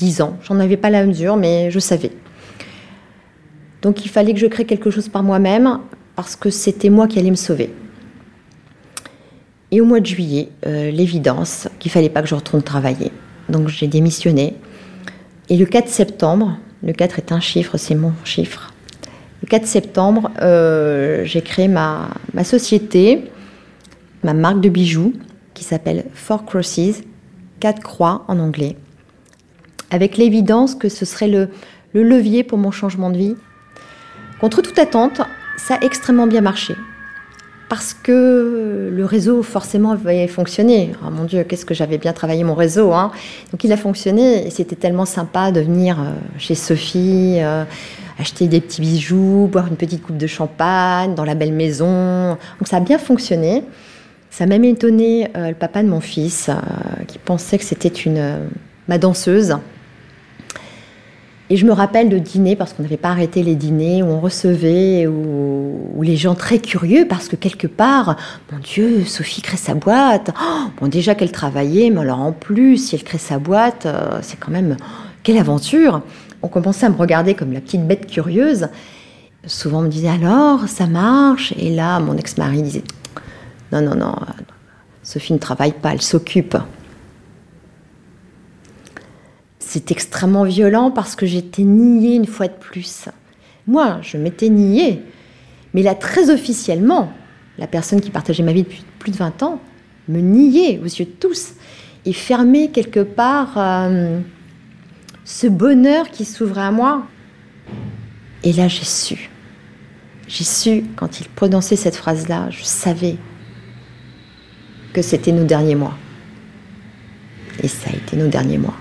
10 0.00 0.22
ans. 0.22 0.38
J'en 0.42 0.58
avais 0.58 0.78
pas 0.78 0.88
la 0.88 1.04
mesure, 1.04 1.36
mais 1.36 1.70
je 1.70 1.78
savais. 1.78 2.10
Donc 3.82 4.04
il 4.04 4.08
fallait 4.08 4.32
que 4.32 4.40
je 4.40 4.46
crée 4.46 4.64
quelque 4.64 4.90
chose 4.90 5.08
par 5.08 5.22
moi-même, 5.22 5.78
parce 6.16 6.36
que 6.36 6.48
c'était 6.50 6.88
moi 6.88 7.06
qui 7.06 7.18
allais 7.18 7.30
me 7.30 7.36
sauver. 7.36 7.72
Et 9.70 9.80
au 9.80 9.84
mois 9.84 10.00
de 10.00 10.06
juillet, 10.06 10.48
euh, 10.66 10.90
l'évidence 10.90 11.68
qu'il 11.78 11.90
fallait 11.90 12.08
pas 12.08 12.22
que 12.22 12.28
je 12.28 12.34
retourne 12.34 12.62
travailler. 12.62 13.12
Donc 13.48 13.68
j'ai 13.68 13.86
démissionné. 13.86 14.56
Et 15.48 15.56
le 15.56 15.66
4 15.66 15.88
septembre, 15.88 16.58
le 16.82 16.92
4 16.92 17.18
est 17.18 17.32
un 17.32 17.40
chiffre, 17.40 17.76
c'est 17.76 17.94
mon 17.94 18.12
chiffre. 18.24 18.72
Le 19.42 19.48
4 19.48 19.66
septembre, 19.66 20.30
euh, 20.40 21.24
j'ai 21.24 21.42
créé 21.42 21.68
ma, 21.68 22.08
ma 22.32 22.44
société, 22.44 23.30
ma 24.22 24.32
marque 24.32 24.60
de 24.60 24.68
bijoux, 24.70 25.12
qui 25.54 25.64
s'appelle 25.64 26.06
Four 26.14 26.46
Crosses, 26.46 27.02
quatre 27.60 27.82
croix 27.82 28.24
en 28.28 28.38
anglais, 28.38 28.76
avec 29.90 30.16
l'évidence 30.16 30.74
que 30.74 30.88
ce 30.88 31.04
serait 31.04 31.28
le, 31.28 31.48
le 31.92 32.02
levier 32.02 32.44
pour 32.44 32.58
mon 32.58 32.70
changement 32.70 33.10
de 33.10 33.16
vie. 33.16 33.36
Contre 34.40 34.62
toute 34.62 34.78
attente, 34.78 35.20
ça 35.56 35.74
a 35.74 35.84
extrêmement 35.84 36.26
bien 36.26 36.40
marché 36.40 36.74
parce 37.70 37.94
que 37.94 38.90
le 38.92 39.04
réseau 39.04 39.44
forcément 39.44 39.92
avait 39.92 40.26
fonctionné. 40.26 40.90
Oh 41.06 41.10
mon 41.10 41.22
Dieu, 41.22 41.44
qu'est-ce 41.44 41.64
que 41.64 41.72
j'avais 41.72 41.98
bien 41.98 42.12
travaillé 42.12 42.42
mon 42.42 42.56
réseau. 42.56 42.92
Hein. 42.92 43.12
Donc 43.52 43.62
il 43.62 43.72
a 43.72 43.76
fonctionné 43.76 44.44
et 44.44 44.50
c'était 44.50 44.74
tellement 44.74 45.06
sympa 45.06 45.52
de 45.52 45.60
venir 45.60 46.00
euh, 46.00 46.10
chez 46.36 46.56
Sophie, 46.56 47.36
euh, 47.38 47.62
acheter 48.18 48.48
des 48.48 48.60
petits 48.60 48.80
bijoux, 48.80 49.48
boire 49.50 49.68
une 49.68 49.76
petite 49.76 50.02
coupe 50.02 50.16
de 50.16 50.26
champagne 50.26 51.14
dans 51.14 51.24
la 51.24 51.36
belle 51.36 51.52
maison. 51.52 52.30
Donc 52.58 52.66
ça 52.66 52.78
a 52.78 52.80
bien 52.80 52.98
fonctionné. 52.98 53.62
Ça 54.30 54.44
a 54.44 54.46
même 54.48 54.64
étonné 54.64 55.28
euh, 55.36 55.50
le 55.50 55.54
papa 55.54 55.84
de 55.84 55.88
mon 55.88 56.00
fils 56.00 56.50
qui 57.06 57.20
pensait 57.20 57.56
que 57.56 57.64
c'était 57.64 57.88
une 57.88 58.48
ma 58.88 58.98
danseuse. 58.98 59.56
Et 61.52 61.56
je 61.56 61.66
me 61.66 61.72
rappelle 61.72 62.08
de 62.08 62.18
dîner, 62.18 62.54
parce 62.54 62.72
qu'on 62.72 62.84
n'avait 62.84 62.96
pas 62.96 63.08
arrêté 63.08 63.42
les 63.42 63.56
dîners, 63.56 64.04
où 64.04 64.06
on 64.06 64.20
recevait, 64.20 65.08
où, 65.08 66.00
les 66.00 66.16
gens 66.16 66.36
très 66.36 66.60
curieux, 66.60 67.06
parce 67.08 67.28
que 67.28 67.34
quelque 67.34 67.66
part, 67.66 68.16
mon 68.52 68.58
Dieu, 68.60 69.04
Sophie 69.04 69.42
crée 69.42 69.56
sa 69.56 69.74
boîte. 69.74 70.30
Oh, 70.40 70.70
bon, 70.80 70.86
déjà 70.86 71.16
qu'elle 71.16 71.32
travaillait, 71.32 71.90
mais 71.90 72.00
alors 72.00 72.20
en 72.20 72.30
plus, 72.30 72.78
si 72.78 72.94
elle 72.94 73.02
crée 73.02 73.18
sa 73.18 73.40
boîte, 73.40 73.84
euh, 73.84 74.20
c'est 74.22 74.38
quand 74.38 74.52
même, 74.52 74.76
quelle 75.24 75.38
aventure 75.38 76.02
On 76.42 76.48
commençait 76.48 76.86
à 76.86 76.88
me 76.88 76.96
regarder 76.96 77.34
comme 77.34 77.52
la 77.52 77.60
petite 77.60 77.84
bête 77.84 78.06
curieuse. 78.06 78.68
Souvent, 79.44 79.80
on 79.80 79.82
me 79.82 79.88
disait, 79.88 80.08
alors, 80.08 80.68
ça 80.68 80.86
marche? 80.86 81.52
Et 81.58 81.74
là, 81.74 81.98
mon 81.98 82.16
ex-mari 82.16 82.62
disait, 82.62 82.84
non, 83.72 83.82
non, 83.82 83.96
non, 83.96 84.14
Sophie 85.02 85.32
ne 85.32 85.38
travaille 85.38 85.72
pas, 85.72 85.92
elle 85.92 86.02
s'occupe 86.02 86.56
c'est 89.60 89.92
extrêmement 89.92 90.44
violent 90.44 90.90
parce 90.90 91.14
que 91.14 91.26
j'étais 91.26 91.62
niée 91.62 92.16
une 92.16 92.26
fois 92.26 92.48
de 92.48 92.54
plus. 92.54 93.04
Moi, 93.66 94.00
je 94.02 94.16
m'étais 94.16 94.48
niée. 94.48 95.02
Mais 95.74 95.82
là, 95.82 95.94
très 95.94 96.30
officiellement, 96.30 97.12
la 97.58 97.66
personne 97.66 98.00
qui 98.00 98.10
partageait 98.10 98.42
ma 98.42 98.52
vie 98.52 98.64
depuis 98.64 98.82
plus 98.98 99.12
de 99.12 99.16
20 99.16 99.42
ans 99.44 99.60
me 100.08 100.20
niait 100.20 100.80
aux 100.80 100.86
yeux 100.86 101.04
de 101.04 101.10
tous 101.10 101.52
et 102.06 102.12
fermait 102.12 102.68
quelque 102.68 103.00
part 103.00 103.52
euh, 103.58 104.18
ce 105.24 105.46
bonheur 105.46 106.10
qui 106.10 106.24
s'ouvrait 106.24 106.62
à 106.62 106.72
moi. 106.72 107.06
Et 108.42 108.52
là, 108.54 108.66
j'ai 108.66 108.84
su. 108.84 109.30
J'ai 110.26 110.44
su, 110.44 110.84
quand 110.96 111.20
il 111.20 111.28
prononçait 111.28 111.76
cette 111.76 111.96
phrase-là, 111.96 112.48
je 112.50 112.64
savais 112.64 113.16
que 114.94 115.02
c'était 115.02 115.32
nos 115.32 115.44
derniers 115.44 115.74
mois. 115.74 115.96
Et 117.62 117.68
ça 117.68 117.90
a 117.90 117.94
été 117.94 118.16
nos 118.16 118.28
derniers 118.28 118.58
mois. 118.58 118.76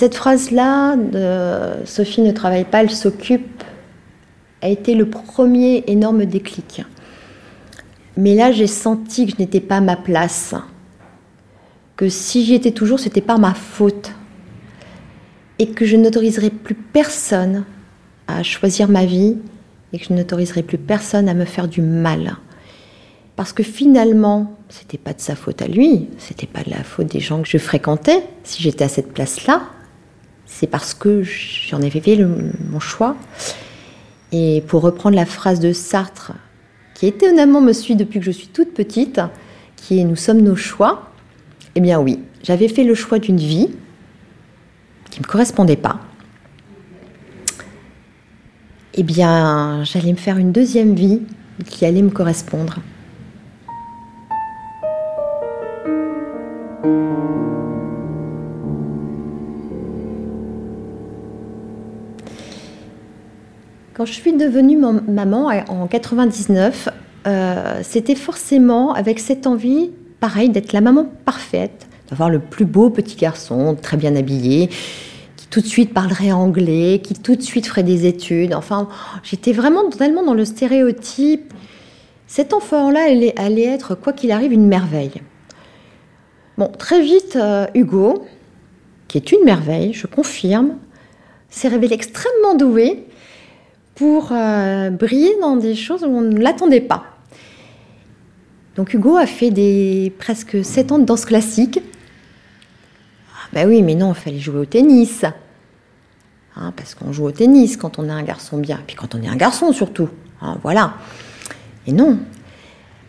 Cette 0.00 0.14
phrase-là, 0.14 0.96
Sophie 1.84 2.22
ne 2.22 2.30
travaille 2.32 2.64
pas, 2.64 2.80
elle 2.80 2.90
s'occupe, 2.90 3.62
a 4.62 4.68
été 4.70 4.94
le 4.94 5.10
premier 5.10 5.84
énorme 5.88 6.24
déclic. 6.24 6.86
Mais 8.16 8.34
là, 8.34 8.50
j'ai 8.50 8.66
senti 8.66 9.26
que 9.26 9.32
je 9.32 9.36
n'étais 9.38 9.60
pas 9.60 9.76
à 9.76 9.80
ma 9.82 9.96
place, 9.96 10.54
que 11.98 12.08
si 12.08 12.46
j'y 12.46 12.54
étais 12.54 12.70
toujours, 12.70 12.98
c'était 12.98 13.20
pas 13.20 13.36
ma 13.36 13.52
faute, 13.52 14.12
et 15.58 15.66
que 15.66 15.84
je 15.84 15.98
n'autoriserais 15.98 16.48
plus 16.48 16.76
personne 16.76 17.64
à 18.26 18.42
choisir 18.42 18.88
ma 18.88 19.04
vie, 19.04 19.36
et 19.92 19.98
que 19.98 20.06
je 20.06 20.14
n'autoriserais 20.14 20.62
plus 20.62 20.78
personne 20.78 21.28
à 21.28 21.34
me 21.34 21.44
faire 21.44 21.68
du 21.68 21.82
mal. 21.82 22.38
Parce 23.36 23.52
que 23.52 23.62
finalement, 23.62 24.56
c'était 24.70 24.96
pas 24.96 25.12
de 25.12 25.20
sa 25.20 25.34
faute 25.34 25.60
à 25.60 25.66
lui, 25.66 26.08
c'était 26.16 26.46
pas 26.46 26.62
de 26.62 26.70
la 26.70 26.84
faute 26.84 27.08
des 27.08 27.20
gens 27.20 27.42
que 27.42 27.48
je 27.48 27.58
fréquentais, 27.58 28.22
si 28.44 28.62
j'étais 28.62 28.84
à 28.84 28.88
cette 28.88 29.12
place-là 29.12 29.60
c'est 30.50 30.66
parce 30.66 30.92
que 30.94 31.22
j'en 31.22 31.80
avais 31.80 32.00
fait 32.00 32.18
mon 32.70 32.80
choix. 32.80 33.16
Et 34.32 34.62
pour 34.66 34.82
reprendre 34.82 35.16
la 35.16 35.24
phrase 35.24 35.60
de 35.60 35.72
Sartre, 35.72 36.32
qui 36.94 37.06
étonnamment 37.06 37.60
me 37.60 37.72
suit 37.72 37.96
depuis 37.96 38.18
que 38.18 38.26
je 38.26 38.30
suis 38.30 38.48
toute 38.48 38.74
petite, 38.74 39.20
qui 39.76 40.00
est 40.00 40.04
Nous 40.04 40.16
sommes 40.16 40.42
nos 40.42 40.56
choix, 40.56 41.12
eh 41.76 41.80
bien 41.80 41.98
oui, 41.98 42.20
j'avais 42.42 42.68
fait 42.68 42.84
le 42.84 42.94
choix 42.94 43.18
d'une 43.18 43.38
vie 43.38 43.70
qui 45.10 45.20
ne 45.20 45.24
me 45.24 45.28
correspondait 45.30 45.76
pas. 45.76 46.00
Eh 48.94 49.02
bien, 49.02 49.82
j'allais 49.84 50.12
me 50.12 50.18
faire 50.18 50.36
une 50.36 50.52
deuxième 50.52 50.94
vie 50.94 51.22
qui 51.64 51.86
allait 51.86 52.02
me 52.02 52.10
correspondre. 52.10 52.80
Quand 64.00 64.06
je 64.06 64.14
suis 64.14 64.32
devenue 64.32 64.78
maman 64.78 65.50
en 65.68 65.86
99, 65.86 66.88
euh, 67.26 67.80
c'était 67.82 68.14
forcément 68.14 68.94
avec 68.94 69.18
cette 69.18 69.46
envie, 69.46 69.90
pareil, 70.20 70.48
d'être 70.48 70.72
la 70.72 70.80
maman 70.80 71.04
parfaite, 71.26 71.86
d'avoir 72.08 72.30
le 72.30 72.38
plus 72.38 72.64
beau 72.64 72.88
petit 72.88 73.16
garçon, 73.16 73.76
très 73.78 73.98
bien 73.98 74.16
habillé, 74.16 74.70
qui 75.36 75.48
tout 75.48 75.60
de 75.60 75.66
suite 75.66 75.92
parlerait 75.92 76.32
anglais, 76.32 77.02
qui 77.04 77.12
tout 77.12 77.36
de 77.36 77.42
suite 77.42 77.66
ferait 77.66 77.82
des 77.82 78.06
études. 78.06 78.54
Enfin, 78.54 78.88
j'étais 79.22 79.52
vraiment 79.52 79.90
totalement 79.90 80.22
dans 80.22 80.32
le 80.32 80.46
stéréotype. 80.46 81.52
Cet 82.26 82.54
enfant-là 82.54 83.00
allait, 83.36 83.64
être, 83.64 83.94
quoi 83.96 84.14
qu'il 84.14 84.32
arrive, 84.32 84.54
une 84.54 84.66
merveille. 84.66 85.20
Bon, 86.56 86.68
très 86.68 87.02
vite, 87.02 87.36
euh, 87.36 87.66
Hugo, 87.74 88.24
qui 89.08 89.18
est 89.18 89.30
une 89.30 89.44
merveille, 89.44 89.92
je 89.92 90.06
confirme, 90.06 90.76
s'est 91.50 91.68
révélé 91.68 91.96
extrêmement 91.96 92.54
doué 92.54 93.04
pour 94.00 94.32
euh, 94.32 94.88
briller 94.88 95.36
dans 95.42 95.56
des 95.56 95.74
choses 95.74 96.04
où 96.04 96.06
on 96.06 96.22
ne 96.22 96.40
l'attendait 96.40 96.80
pas. 96.80 97.04
Donc 98.74 98.94
Hugo 98.94 99.18
a 99.18 99.26
fait 99.26 99.50
des 99.50 100.10
presque 100.18 100.64
7 100.64 100.92
ans 100.92 100.98
de 100.98 101.04
danse 101.04 101.26
classique. 101.26 101.82
Ah 103.34 103.48
ben 103.52 103.68
oui, 103.68 103.82
mais 103.82 103.94
non, 103.94 104.12
il 104.12 104.14
fallait 104.14 104.38
jouer 104.38 104.60
au 104.60 104.64
tennis. 104.64 105.26
Hein, 106.56 106.72
parce 106.74 106.94
qu'on 106.94 107.12
joue 107.12 107.26
au 107.26 107.30
tennis 107.30 107.76
quand 107.76 107.98
on 107.98 108.08
est 108.08 108.12
un 108.12 108.22
garçon 108.22 108.56
bien, 108.56 108.80
puis 108.86 108.96
quand 108.96 109.14
on 109.14 109.20
est 109.22 109.28
un 109.28 109.36
garçon 109.36 109.70
surtout. 109.70 110.08
Hein, 110.40 110.56
voilà. 110.62 110.94
Et 111.86 111.92
non. 111.92 112.20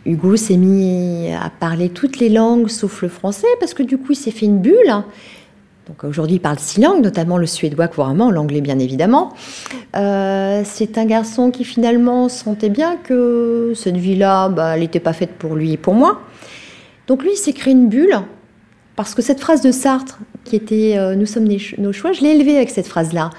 Hugo 0.04 0.36
s'est 0.36 0.58
mis 0.58 1.32
à 1.32 1.48
parler 1.48 1.88
toutes 1.88 2.18
les 2.18 2.28
langues 2.28 2.68
sauf 2.68 3.00
le 3.00 3.08
français 3.08 3.46
parce 3.60 3.72
que 3.72 3.82
du 3.82 3.96
coup 3.96 4.12
il 4.12 4.16
s'est 4.16 4.30
fait 4.30 4.44
une 4.44 4.58
bulle. 4.58 4.92
Donc 5.88 6.04
aujourd'hui, 6.04 6.36
il 6.36 6.40
parle 6.40 6.58
six 6.58 6.80
langues, 6.80 7.02
notamment 7.02 7.38
le 7.38 7.46
suédois 7.46 7.88
couramment, 7.88 8.30
l'anglais 8.30 8.60
bien 8.60 8.78
évidemment. 8.78 9.32
Euh, 9.96 10.62
c'est 10.64 10.96
un 10.96 11.04
garçon 11.04 11.50
qui 11.50 11.64
finalement 11.64 12.28
sentait 12.28 12.68
bien 12.68 12.96
que 12.96 13.72
cette 13.74 13.96
vie-là, 13.96 14.48
bah, 14.48 14.74
elle 14.74 14.80
n'était 14.80 15.00
pas 15.00 15.12
faite 15.12 15.32
pour 15.38 15.56
lui 15.56 15.72
et 15.72 15.76
pour 15.76 15.94
moi. 15.94 16.20
Donc 17.08 17.22
lui, 17.22 17.30
il 17.32 17.36
s'est 17.36 17.52
créé 17.52 17.72
une 17.72 17.88
bulle, 17.88 18.16
parce 18.94 19.14
que 19.14 19.22
cette 19.22 19.40
phrase 19.40 19.60
de 19.60 19.72
Sartre, 19.72 20.20
qui 20.44 20.54
était 20.54 20.96
euh, 20.96 21.16
Nous 21.16 21.26
sommes 21.26 21.48
nos 21.78 21.92
choix, 21.92 22.12
je 22.12 22.20
l'ai 22.20 22.30
élevée 22.30 22.56
avec 22.56 22.70
cette 22.70 22.86
phrase-là. 22.86 23.30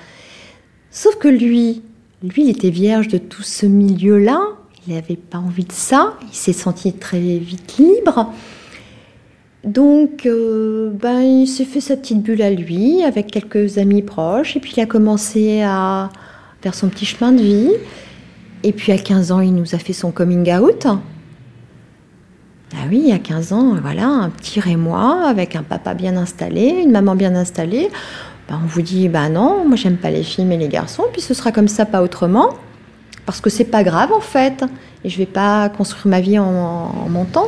Sauf 0.91 1.15
que 1.15 1.29
lui, 1.29 1.81
lui, 2.21 2.43
il 2.43 2.49
était 2.49 2.69
vierge 2.69 3.07
de 3.07 3.17
tout 3.17 3.43
ce 3.43 3.65
milieu-là, 3.65 4.41
il 4.85 4.95
n'avait 4.95 5.15
pas 5.15 5.37
envie 5.37 5.63
de 5.63 5.71
ça, 5.71 6.15
il 6.23 6.35
s'est 6.35 6.53
senti 6.53 6.91
très 6.91 7.19
vite 7.19 7.77
libre. 7.77 8.31
Donc, 9.63 10.25
euh, 10.25 10.91
ben, 10.91 11.21
il 11.21 11.47
s'est 11.47 11.63
fait 11.63 11.79
sa 11.79 11.95
petite 11.95 12.21
bulle 12.21 12.41
à 12.41 12.51
lui, 12.51 13.01
avec 13.03 13.27
quelques 13.27 13.77
amis 13.77 14.01
proches, 14.01 14.57
et 14.57 14.59
puis 14.59 14.73
il 14.75 14.81
a 14.81 14.85
commencé 14.85 15.61
à 15.61 16.09
faire 16.61 16.75
son 16.75 16.89
petit 16.89 17.05
chemin 17.05 17.31
de 17.31 17.41
vie. 17.41 17.71
Et 18.63 18.73
puis 18.73 18.91
à 18.91 18.97
15 18.97 19.31
ans, 19.31 19.39
il 19.39 19.55
nous 19.55 19.73
a 19.73 19.77
fait 19.77 19.93
son 19.93 20.11
coming 20.11 20.51
out. 20.53 20.85
Ah 22.75 22.85
oui, 22.89 23.11
à 23.13 23.19
15 23.19 23.53
ans, 23.53 23.75
voilà, 23.81 24.07
un 24.07 24.29
petit 24.29 24.59
Rémois 24.59 25.27
avec 25.27 25.55
un 25.55 25.63
papa 25.63 25.93
bien 25.93 26.17
installé, 26.17 26.81
une 26.83 26.91
maman 26.91 27.15
bien 27.15 27.35
installée. 27.35 27.89
Ben, 28.49 28.59
on 28.61 28.67
vous 28.67 28.81
dit, 28.81 29.07
bah 29.07 29.29
non, 29.29 29.65
moi 29.65 29.77
j'aime 29.77 29.97
pas 29.97 30.11
les 30.11 30.23
filles 30.23 30.45
mais 30.45 30.57
les 30.57 30.67
garçons, 30.67 31.03
puis 31.13 31.21
ce 31.21 31.33
sera 31.33 31.53
comme 31.53 31.69
ça, 31.69 31.85
pas 31.85 32.01
autrement. 32.01 32.49
Parce 33.25 33.39
que 33.39 33.49
c'est 33.49 33.63
pas 33.63 33.83
grave 33.83 34.11
en 34.11 34.19
fait, 34.19 34.65
et 35.05 35.09
je 35.09 35.17
vais 35.17 35.25
pas 35.25 35.69
construire 35.69 36.07
ma 36.07 36.19
vie 36.19 36.37
en 36.37 37.07
montant. 37.09 37.45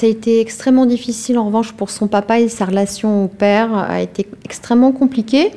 Ça 0.00 0.06
a 0.06 0.08
été 0.08 0.40
extrêmement 0.40 0.86
difficile 0.86 1.36
en 1.36 1.44
revanche 1.44 1.72
pour 1.72 1.90
son 1.90 2.06
papa 2.06 2.40
et 2.40 2.48
sa 2.48 2.64
relation 2.64 3.26
au 3.26 3.28
père 3.28 3.74
a 3.74 4.00
été 4.00 4.26
extrêmement 4.46 4.92
compliquée. 4.92 5.50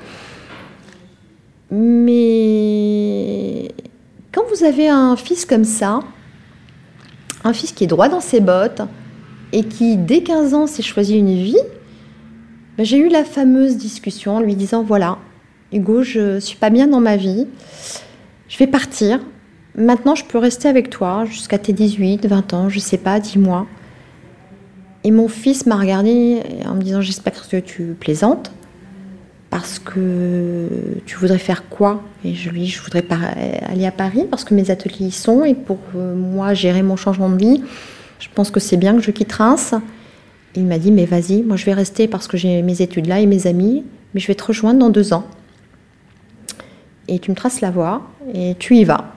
Mais 1.71 3.69
quand 4.33 4.41
vous 4.53 4.65
avez 4.65 4.89
un 4.89 5.15
fils 5.15 5.45
comme 5.45 5.63
ça, 5.63 6.01
un 7.45 7.53
fils 7.53 7.71
qui 7.71 7.85
est 7.85 7.88
droit 7.88 8.09
dans 8.09 8.19
ses 8.19 8.41
bottes 8.41 8.81
et 9.53 9.63
qui, 9.63 9.95
dès 9.95 10.23
15 10.23 10.53
ans, 10.55 10.67
s'est 10.67 10.83
choisi 10.83 11.17
une 11.17 11.35
vie, 11.35 11.55
ben, 12.77 12.85
j'ai 12.85 12.97
eu 12.97 13.07
la 13.07 13.23
fameuse 13.23 13.77
discussion 13.77 14.35
en 14.35 14.41
lui 14.41 14.57
disant 14.57 14.83
voilà, 14.83 15.19
Hugo, 15.71 16.03
je 16.03 16.41
suis 16.41 16.57
pas 16.57 16.69
bien 16.69 16.88
dans 16.88 17.00
ma 17.00 17.15
vie, 17.15 17.47
je 18.50 18.57
vais 18.57 18.67
partir. 18.67 19.21
Maintenant, 19.75 20.15
je 20.15 20.25
peux 20.25 20.38
rester 20.38 20.67
avec 20.67 20.89
toi 20.89 21.23
jusqu'à 21.23 21.59
tes 21.59 21.71
18, 21.71 22.25
20 22.25 22.53
ans, 22.53 22.67
je 22.67 22.79
sais 22.79 22.97
pas, 22.97 23.21
dis-moi. 23.21 23.67
Et 25.03 25.12
mon 25.12 25.27
fils 25.27 25.65
m'a 25.65 25.77
regardé 25.77 26.41
en 26.65 26.75
me 26.75 26.81
disant 26.81 27.01
J'espère 27.01 27.33
que 27.33 27.57
tu 27.57 27.95
plaisantes 28.00 28.51
parce 29.53 29.77
que 29.77 30.67
tu 31.05 31.15
voudrais 31.17 31.38
faire 31.38 31.69
quoi? 31.69 32.01
Et 32.25 32.33
je 32.33 32.50
lui 32.50 32.62
dis, 32.62 32.69
je 32.69 32.81
voudrais 32.81 33.05
aller 33.67 33.86
à 33.86 33.91
Paris 33.91 34.25
parce 34.27 34.43
que 34.43 34.55
mes 34.55 34.72
ateliers 34.72 35.05
y 35.05 35.12
sont 35.12 35.43
et 35.43 35.53
pour 35.53 35.77
euh, 35.95 36.15
moi 36.15 36.55
gérer 36.55 36.81
mon 36.81 36.95
changement 36.95 37.29
de 37.29 37.38
vie, 37.38 37.63
je 38.17 38.29
pense 38.33 38.50
que 38.50 38.60
c'est 38.60 38.77
bien 38.77 38.95
que 38.95 39.01
je 39.03 39.12
quitte 39.12 39.31
Reims. 39.31 39.75
Il 40.55 40.65
m'a 40.65 40.79
dit, 40.79 40.91
mais 40.91 41.05
vas-y, 41.05 41.43
moi 41.43 41.55
je 41.55 41.65
vais 41.65 41.74
rester 41.75 42.07
parce 42.07 42.27
que 42.27 42.36
j'ai 42.36 42.63
mes 42.63 42.81
études 42.81 43.05
là 43.05 43.19
et 43.19 43.27
mes 43.27 43.45
amis, 43.45 43.83
mais 44.15 44.19
je 44.19 44.25
vais 44.25 44.33
te 44.33 44.43
rejoindre 44.43 44.79
dans 44.79 44.89
deux 44.89 45.13
ans. 45.13 45.25
Et 47.07 47.19
tu 47.19 47.29
me 47.29 47.36
traces 47.36 47.62
la 47.62 47.69
voie 47.69 48.01
et 48.33 48.55
tu 48.57 48.75
y 48.75 48.86
vas. 48.86 49.13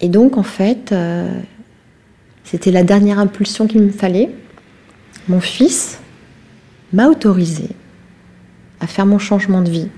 Et 0.00 0.08
donc 0.08 0.36
en 0.36 0.42
fait, 0.42 0.90
euh, 0.90 1.28
c'était 2.50 2.70
la 2.70 2.82
dernière 2.82 3.18
impulsion 3.18 3.66
qu'il 3.66 3.82
me 3.82 3.90
fallait. 3.90 4.30
Mon 5.28 5.38
fils 5.38 5.98
m'a 6.94 7.08
autorisé 7.08 7.68
à 8.80 8.86
faire 8.86 9.04
mon 9.04 9.18
changement 9.18 9.60
de 9.60 9.68
vie. 9.68 9.88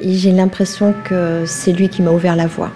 Et 0.00 0.14
j'ai 0.14 0.32
l'impression 0.32 0.94
que 1.04 1.44
c'est 1.46 1.72
lui 1.72 1.90
qui 1.90 2.00
m'a 2.00 2.10
ouvert 2.10 2.36
la 2.36 2.46
voie. 2.46 2.70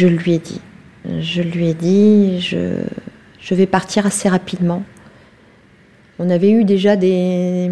Je 0.00 0.06
lui 0.06 0.32
ai 0.32 0.38
dit, 0.38 0.60
je 1.20 1.42
lui 1.42 1.68
ai 1.68 1.74
dit, 1.74 2.40
je, 2.40 2.76
je 3.38 3.54
vais 3.54 3.66
partir 3.66 4.06
assez 4.06 4.30
rapidement. 4.30 4.82
On 6.18 6.30
avait 6.30 6.50
eu 6.50 6.64
déjà 6.64 6.96
des 6.96 7.70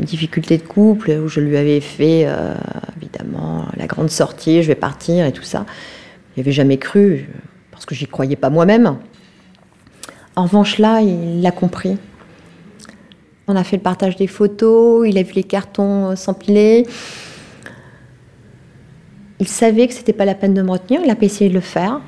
difficultés 0.00 0.58
de 0.58 0.64
couple 0.64 1.12
où 1.12 1.28
je 1.28 1.38
lui 1.38 1.56
avais 1.56 1.80
fait 1.80 2.24
euh, 2.26 2.54
évidemment 2.96 3.66
la 3.76 3.86
grande 3.86 4.10
sortie, 4.10 4.64
je 4.64 4.68
vais 4.68 4.74
partir 4.74 5.24
et 5.24 5.32
tout 5.32 5.44
ça. 5.44 5.64
Il 6.36 6.40
avait 6.40 6.50
jamais 6.50 6.78
cru 6.78 7.28
parce 7.70 7.86
que 7.86 7.94
j'y 7.94 8.08
croyais 8.08 8.36
pas 8.36 8.50
moi-même. 8.50 8.96
En 10.34 10.42
revanche 10.42 10.78
là, 10.78 11.02
il 11.02 11.40
l'a 11.40 11.52
compris. 11.52 11.98
On 13.46 13.54
a 13.54 13.62
fait 13.62 13.76
le 13.76 13.82
partage 13.82 14.16
des 14.16 14.26
photos, 14.26 15.08
il 15.08 15.18
a 15.18 15.22
vu 15.22 15.34
les 15.34 15.44
cartons 15.44 16.16
s'empiler. 16.16 16.84
Il 19.42 19.48
savait 19.48 19.88
que 19.88 19.92
c'était 19.92 20.12
pas 20.12 20.24
la 20.24 20.36
peine 20.36 20.54
de 20.54 20.62
me 20.62 20.70
retenir, 20.70 21.00
il 21.04 21.10
a 21.10 21.16
pas 21.16 21.24
essayé 21.24 21.50
de 21.50 21.54
le 21.54 21.60
faire. 21.60 22.00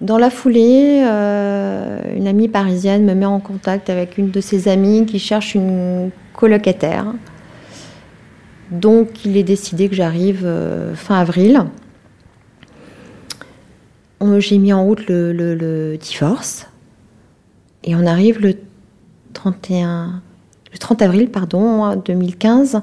Dans 0.00 0.18
la 0.18 0.30
foulée, 0.30 1.02
euh, 1.04 2.00
une 2.16 2.28
amie 2.28 2.46
parisienne 2.46 3.04
me 3.04 3.12
met 3.12 3.26
en 3.26 3.40
contact 3.40 3.90
avec 3.90 4.18
une 4.18 4.30
de 4.30 4.40
ses 4.40 4.68
amies 4.68 5.04
qui 5.04 5.18
cherche 5.18 5.56
une 5.56 6.12
colocataire. 6.32 7.06
Donc 8.70 9.24
il 9.24 9.36
est 9.36 9.42
décidé 9.42 9.88
que 9.88 9.96
j'arrive 9.96 10.42
euh, 10.44 10.94
fin 10.94 11.18
avril. 11.18 11.64
J'ai 14.38 14.58
mis 14.58 14.72
en 14.72 14.84
route 14.84 15.02
le, 15.08 15.96
divorce 15.96 16.68
et 17.82 17.96
on 17.96 18.06
arrive 18.06 18.40
le 18.40 18.54
31, 19.32 20.22
le 20.70 20.78
30 20.78 21.02
avril 21.02 21.30
pardon, 21.32 21.96
2015, 21.96 22.80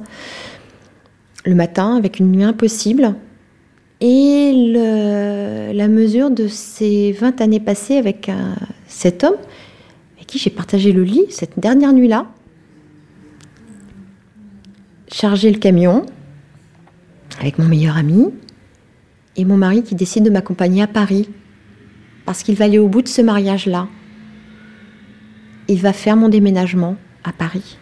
le 1.45 1.55
matin 1.55 1.95
avec 1.95 2.19
une 2.19 2.33
nuit 2.33 2.43
impossible. 2.43 3.15
Et 4.01 4.73
la 5.73 5.87
mesure 5.87 6.31
de 6.31 6.47
ces 6.47 7.11
20 7.11 7.41
années 7.41 7.59
passées 7.59 7.97
avec 7.97 8.29
euh, 8.29 8.53
cet 8.87 9.23
homme 9.23 9.35
avec 10.15 10.27
qui 10.27 10.39
j'ai 10.39 10.49
partagé 10.49 10.91
le 10.91 11.03
lit 11.03 11.25
cette 11.29 11.59
dernière 11.59 11.91
nuit-là, 11.93 12.27
chargé 15.11 15.51
le 15.51 15.59
camion 15.59 16.05
avec 17.39 17.57
mon 17.57 17.65
meilleur 17.65 17.97
ami 17.97 18.27
et 19.35 19.45
mon 19.45 19.57
mari 19.57 19.83
qui 19.83 19.95
décide 19.95 20.23
de 20.23 20.29
m'accompagner 20.29 20.81
à 20.81 20.87
Paris 20.87 21.29
parce 22.25 22.43
qu'il 22.43 22.55
va 22.55 22.65
aller 22.65 22.79
au 22.79 22.87
bout 22.87 23.01
de 23.01 23.07
ce 23.07 23.21
mariage-là. 23.21 23.87
Il 25.67 25.79
va 25.79 25.93
faire 25.93 26.15
mon 26.15 26.29
déménagement 26.29 26.95
à 27.23 27.31
Paris. 27.31 27.77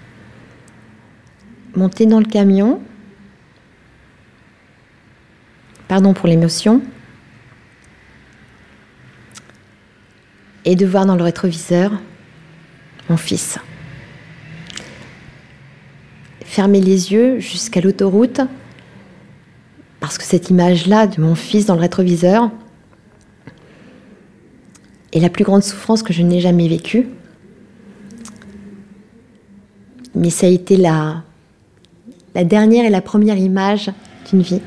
Monter 1.76 2.06
dans 2.06 2.20
le 2.20 2.26
camion, 2.26 2.80
pardon 5.88 6.14
pour 6.14 6.28
l'émotion, 6.28 6.82
et 10.66 10.76
de 10.76 10.86
voir 10.86 11.06
dans 11.06 11.16
le 11.16 11.24
rétroviseur 11.24 11.92
mon 13.10 13.18
fils. 13.18 13.58
Fermer 16.44 16.82
les 16.82 17.14
yeux 17.14 17.40
jusqu'à 17.40 17.82
l'autoroute, 17.82 18.42
parce 20.00 20.18
que 20.18 20.24
cette 20.24 20.50
image-là 20.50 21.08
de 21.08 21.22
mon 21.22 21.36
fils 21.36 21.66
dans 21.66 21.76
le 21.76 21.82
rétroviseur 21.82 22.52
est 25.14 25.20
la 25.20 25.30
plus 25.30 25.44
grande 25.44 25.64
souffrance 25.64 26.04
que 26.04 26.14
je 26.14 26.22
n'ai 26.22 26.42
jamais 26.42 26.68
vécue. 26.68 27.08
Mais 30.16 30.30
ça 30.30 30.48
a 30.48 30.50
été 30.50 30.78
la, 30.78 31.24
dernière 32.34 32.86
et 32.86 32.90
la 32.90 33.02
première 33.02 33.38
image 33.38 33.92
d'une 34.30 34.42
vie. 34.42 34.62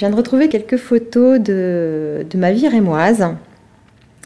Je 0.00 0.06
viens 0.06 0.12
de 0.12 0.16
retrouver 0.16 0.48
quelques 0.48 0.78
photos 0.78 1.38
de, 1.38 2.24
ma 2.34 2.52
vie 2.52 2.68
rémoise. 2.68 3.36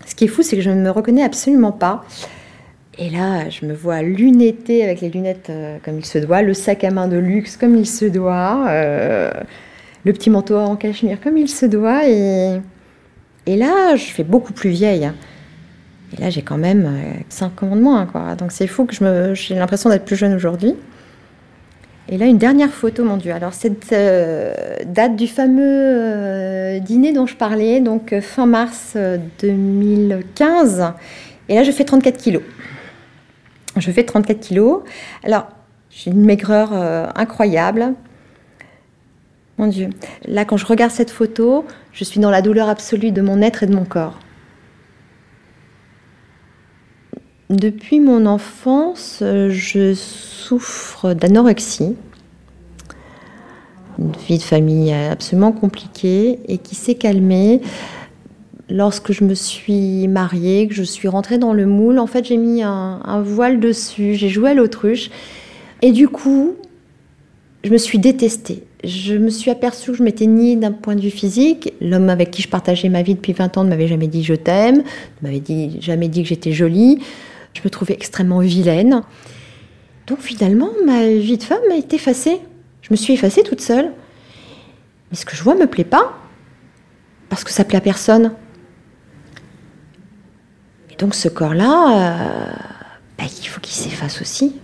Ce 0.07 0.15
qui 0.15 0.27
est 0.27 0.29
fou, 0.29 0.45
c'est 0.45 0.55
que 0.55 0.63
je 0.63 0.71
ne 0.71 0.81
me 0.81 0.89
reconnais 0.89 1.25
absolument 1.25 1.73
pas. 1.73 2.05
Et 2.97 3.11
là, 3.11 3.49
je 3.49 3.67
me 3.67 3.75
vois 3.75 4.01
lunettée 4.01 4.85
avec 4.85 5.01
les 5.01 5.09
lunettes 5.09 5.51
euh, 5.51 5.79
comme 5.85 5.99
il 5.99 6.05
se 6.05 6.19
doit, 6.19 6.43
le 6.43 6.55
sac 6.55 6.85
à 6.85 6.93
main 6.93 7.09
de 7.09 7.17
luxe 7.17 7.57
comme 7.57 7.75
il 7.75 7.89
se 7.89 8.05
doit, 8.05 8.67
euh, 8.69 9.33
le 10.05 10.13
petit 10.13 10.31
manteau 10.31 10.59
en 10.59 10.77
cachemire 10.77 11.21
comme 11.21 11.37
il 11.37 11.49
se 11.49 11.67
doit. 11.67 12.09
Et, 12.09 12.61
là, 13.49 13.97
je 13.97 14.05
fais 14.05 14.23
beaucoup 14.23 14.53
plus 14.53 14.71
vieille. 14.71 15.11
Et 16.17 16.21
là, 16.21 16.31
j'ai 16.31 16.43
quand 16.43 16.57
même 16.57 16.89
5 17.31 17.51
euh, 17.51 17.67
ans 17.67 17.75
de. 17.75 18.37
Donc 18.37 18.53
c'est 18.53 18.69
fou 18.69 18.85
que 18.85 18.95
j'ai 19.35 19.57
l'impression 19.57 19.91
d'être 19.91 20.05
plus 20.05 20.15
jeune 20.15 20.35
aujourd'hui. 20.35 20.77
Et 22.09 22.19
là, 22.19 22.27
une 22.27 22.39
dernière 22.39 22.71
photo, 22.71 23.03
mon 23.03 23.17
Dieu. 23.17 23.33
Alors, 23.33 23.55
cette 23.55 23.93
euh, 23.93 24.53
date 24.85 25.17
du 25.17 25.27
fameux 25.27 25.63
euh, 25.65 26.79
dîner 26.79 27.13
dont 27.13 27.27
je 27.27 27.35
parlais, 27.35 27.81
donc 27.81 28.13
euh, 28.13 28.21
fin 28.21 28.45
mars 28.45 28.97
2015. 29.41 30.93
Et 31.49 31.55
là, 31.55 31.63
je 31.63 31.71
fais 31.71 31.85
34 31.85 32.19
kilos. 32.19 32.43
Je 33.79 33.91
fais 33.91 34.05
34 34.05 34.39
kilos. 34.39 34.83
Alors, 35.25 35.49
j'ai 35.91 36.11
une 36.11 36.25
maigreur 36.25 36.73
incroyable. 37.17 37.95
Mon 39.59 39.67
Dieu. 39.67 39.91
Là, 40.27 40.45
quand 40.45 40.57
je 40.57 40.67
regarde 40.67 40.91
cette 40.91 41.11
photo, 41.11 41.65
je 41.93 42.05
suis 42.05 42.21
dans 42.21 42.31
la 42.31 42.43
douleur 42.43 42.69
absolue 42.69 43.13
de 43.13 43.23
mon 43.23 43.41
être 43.43 43.63
et 43.63 43.67
de 43.67 43.75
mon 43.75 43.85
corps. 43.85 44.19
Depuis 47.51 48.01
mon 48.01 48.27
enfance, 48.27 49.19
je 49.21 49.95
souffre 49.95 51.13
d'anorexie, 51.13 51.95
une 53.99 54.13
vie 54.29 54.39
de 54.39 54.43
famille 54.43 54.93
absolument 54.93 55.53
compliquée 55.53 56.41
et 56.49 56.59
qui 56.59 56.75
s'est 56.75 56.95
calmée 56.95 57.61
lorsque 58.71 59.13
je 59.13 59.25
me 59.25 59.35
suis 59.35 60.09
mariée, 60.09 60.67
que 60.69 60.75
je 60.75 60.83
suis 60.83 61.09
rentrée 61.09 61.39
dans 61.39 61.53
le 61.53 61.67
moule, 61.67 61.99
en 61.99 62.07
fait, 62.07 62.25
j'ai 62.25 62.37
mis 62.37 62.63
un, 62.63 63.23
voile 63.23 63.61
dessus, 63.61 64.15
j'ai 64.15 64.29
joué 64.29 64.51
à 64.51 64.55
l'autruche. 64.55 65.11
Et 65.83 65.93
du 65.93 66.09
coup, 66.09 66.55
je 67.63 67.71
me 67.71 67.79
suis 67.79 67.99
détestée. 67.99 68.65
Je 68.85 69.15
me 69.15 69.31
suis 69.31 69.51
aperçue 69.51 69.93
que 69.93 69.97
je 69.97 70.03
m'étais 70.03 70.27
niée 70.27 70.57
d'un 70.57 70.73
point 70.73 70.95
de 70.95 71.01
vue 71.01 71.11
physique. 71.11 71.73
L'homme 71.81 72.11
avec 72.11 72.31
qui 72.31 72.43
je 72.43 72.49
partageais 72.49 72.89
ma 72.89 73.03
vie 73.03 73.15
depuis 73.15 73.33
20 73.33 73.57
ans 73.57 73.65
ne 73.65 73.71
m'avait 73.71 73.89
jamais 73.89 74.09
dit 74.09 74.23
je 74.23 74.35
t'aime, 74.35 74.83
ne 75.23 75.29
m'avait 75.29 75.43
jamais 75.81 76.09
dit 76.09 76.23
que 76.23 76.29
j'étais 76.29 76.53
jolie. 76.53 77.01
Je 77.55 77.61
me 77.65 77.71
trouvais 77.71 77.95
extrêmement 77.95 78.41
vilaine. 78.41 79.03
Donc 80.07 80.21
finalement, 80.21 80.71
ma 80.85 81.07
vie 81.07 81.39
de 81.39 81.43
femme 81.43 81.59
a 81.71 81.77
été 81.77 81.97
effacée. 81.97 82.41
Je 82.83 82.89
me 82.91 82.97
suis 82.97 83.15
effacée 83.15 83.43
toute 83.43 83.61
seule. 83.61 83.93
Mais 85.11 85.17
ce 85.17 85.25
que 85.25 85.37
je 85.37 85.43
vois 85.43 85.55
me 85.55 85.67
plaît 85.67 85.85
pas, 85.85 86.19
parce 87.29 87.45
que 87.45 87.51
ça 87.51 87.65
plaît 87.65 87.79
à 87.79 87.81
personne. 87.81 88.33
Et 90.91 90.97
donc 90.97 91.15
ce 91.15 91.29
corps-là, 91.29 91.97
euh, 91.97 92.53
bah, 93.19 93.25
il 93.25 93.47
faut 93.47 93.61
qu'il 93.61 93.75
s'efface 93.75 94.21
aussi. 94.21 94.57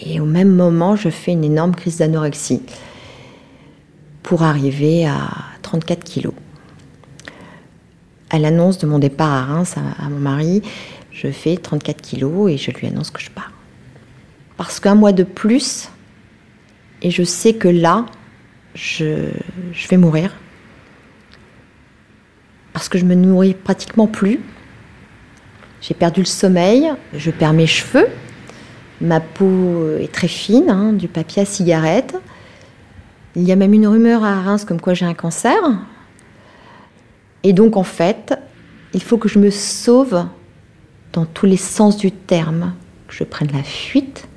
Et 0.00 0.20
au 0.20 0.24
même 0.24 0.54
moment, 0.54 0.94
je 0.96 1.08
fais 1.08 1.32
une 1.32 1.44
énorme 1.44 1.74
crise 1.74 1.96
d'anorexie 1.96 2.62
pour 4.22 4.42
arriver 4.42 5.06
à 5.06 5.30
34 5.62 6.04
kilos. 6.04 6.34
À 8.30 8.38
l'annonce 8.38 8.78
de 8.78 8.86
mon 8.86 8.98
départ 8.98 9.32
à 9.32 9.44
Reims 9.44 9.74
à, 9.76 10.08
mon 10.08 10.18
mari, 10.18 10.62
je 11.20 11.30
fais 11.30 11.56
34 11.56 12.00
kilos 12.00 12.50
et 12.50 12.56
je 12.56 12.70
lui 12.70 12.86
annonce 12.86 13.10
que 13.10 13.20
je 13.20 13.30
pars. 13.30 13.52
Parce 14.56 14.78
qu'un 14.80 14.94
mois 14.94 15.12
de 15.12 15.24
plus, 15.24 15.88
et 17.02 17.10
je 17.10 17.22
sais 17.22 17.54
que 17.54 17.68
là, 17.68 18.06
je, 18.74 19.30
je 19.72 19.88
vais 19.88 19.96
mourir. 19.96 20.34
Parce 22.72 22.88
que 22.88 22.98
je 22.98 23.04
me 23.04 23.14
nourris 23.14 23.54
pratiquement 23.54 24.06
plus. 24.06 24.40
J'ai 25.80 25.94
perdu 25.94 26.20
le 26.20 26.26
sommeil, 26.26 26.92
je 27.14 27.30
perds 27.30 27.52
mes 27.52 27.66
cheveux, 27.66 28.08
Ma 29.00 29.20
peau 29.20 29.96
est 30.00 30.12
très 30.12 30.26
fine, 30.26 30.70
hein, 30.70 30.92
du 30.92 31.06
papier 31.06 31.42
à 31.42 31.44
cigarette. 31.44 32.16
Il 33.36 33.44
y 33.44 33.52
a 33.52 33.56
même 33.56 33.72
une 33.72 33.86
rumeur 33.86 34.24
à 34.24 34.42
Reims 34.42 34.64
comme 34.64 34.80
quoi 34.80 34.94
j'ai 34.94 35.04
un 35.04 35.14
cancer. 35.14 35.56
Et 37.44 37.52
donc 37.52 37.76
en 37.76 37.84
fait, 37.84 38.34
il 38.94 39.02
faut 39.02 39.16
que 39.16 39.28
je 39.28 39.38
me 39.38 39.50
sauve 39.50 40.26
dans 41.12 41.24
tous 41.24 41.46
les 41.46 41.56
sens 41.56 41.96
du 41.96 42.10
terme, 42.10 42.74
que 43.06 43.14
je 43.14 43.24
prenne 43.24 43.50
la 43.52 43.62
fuite 43.62 44.28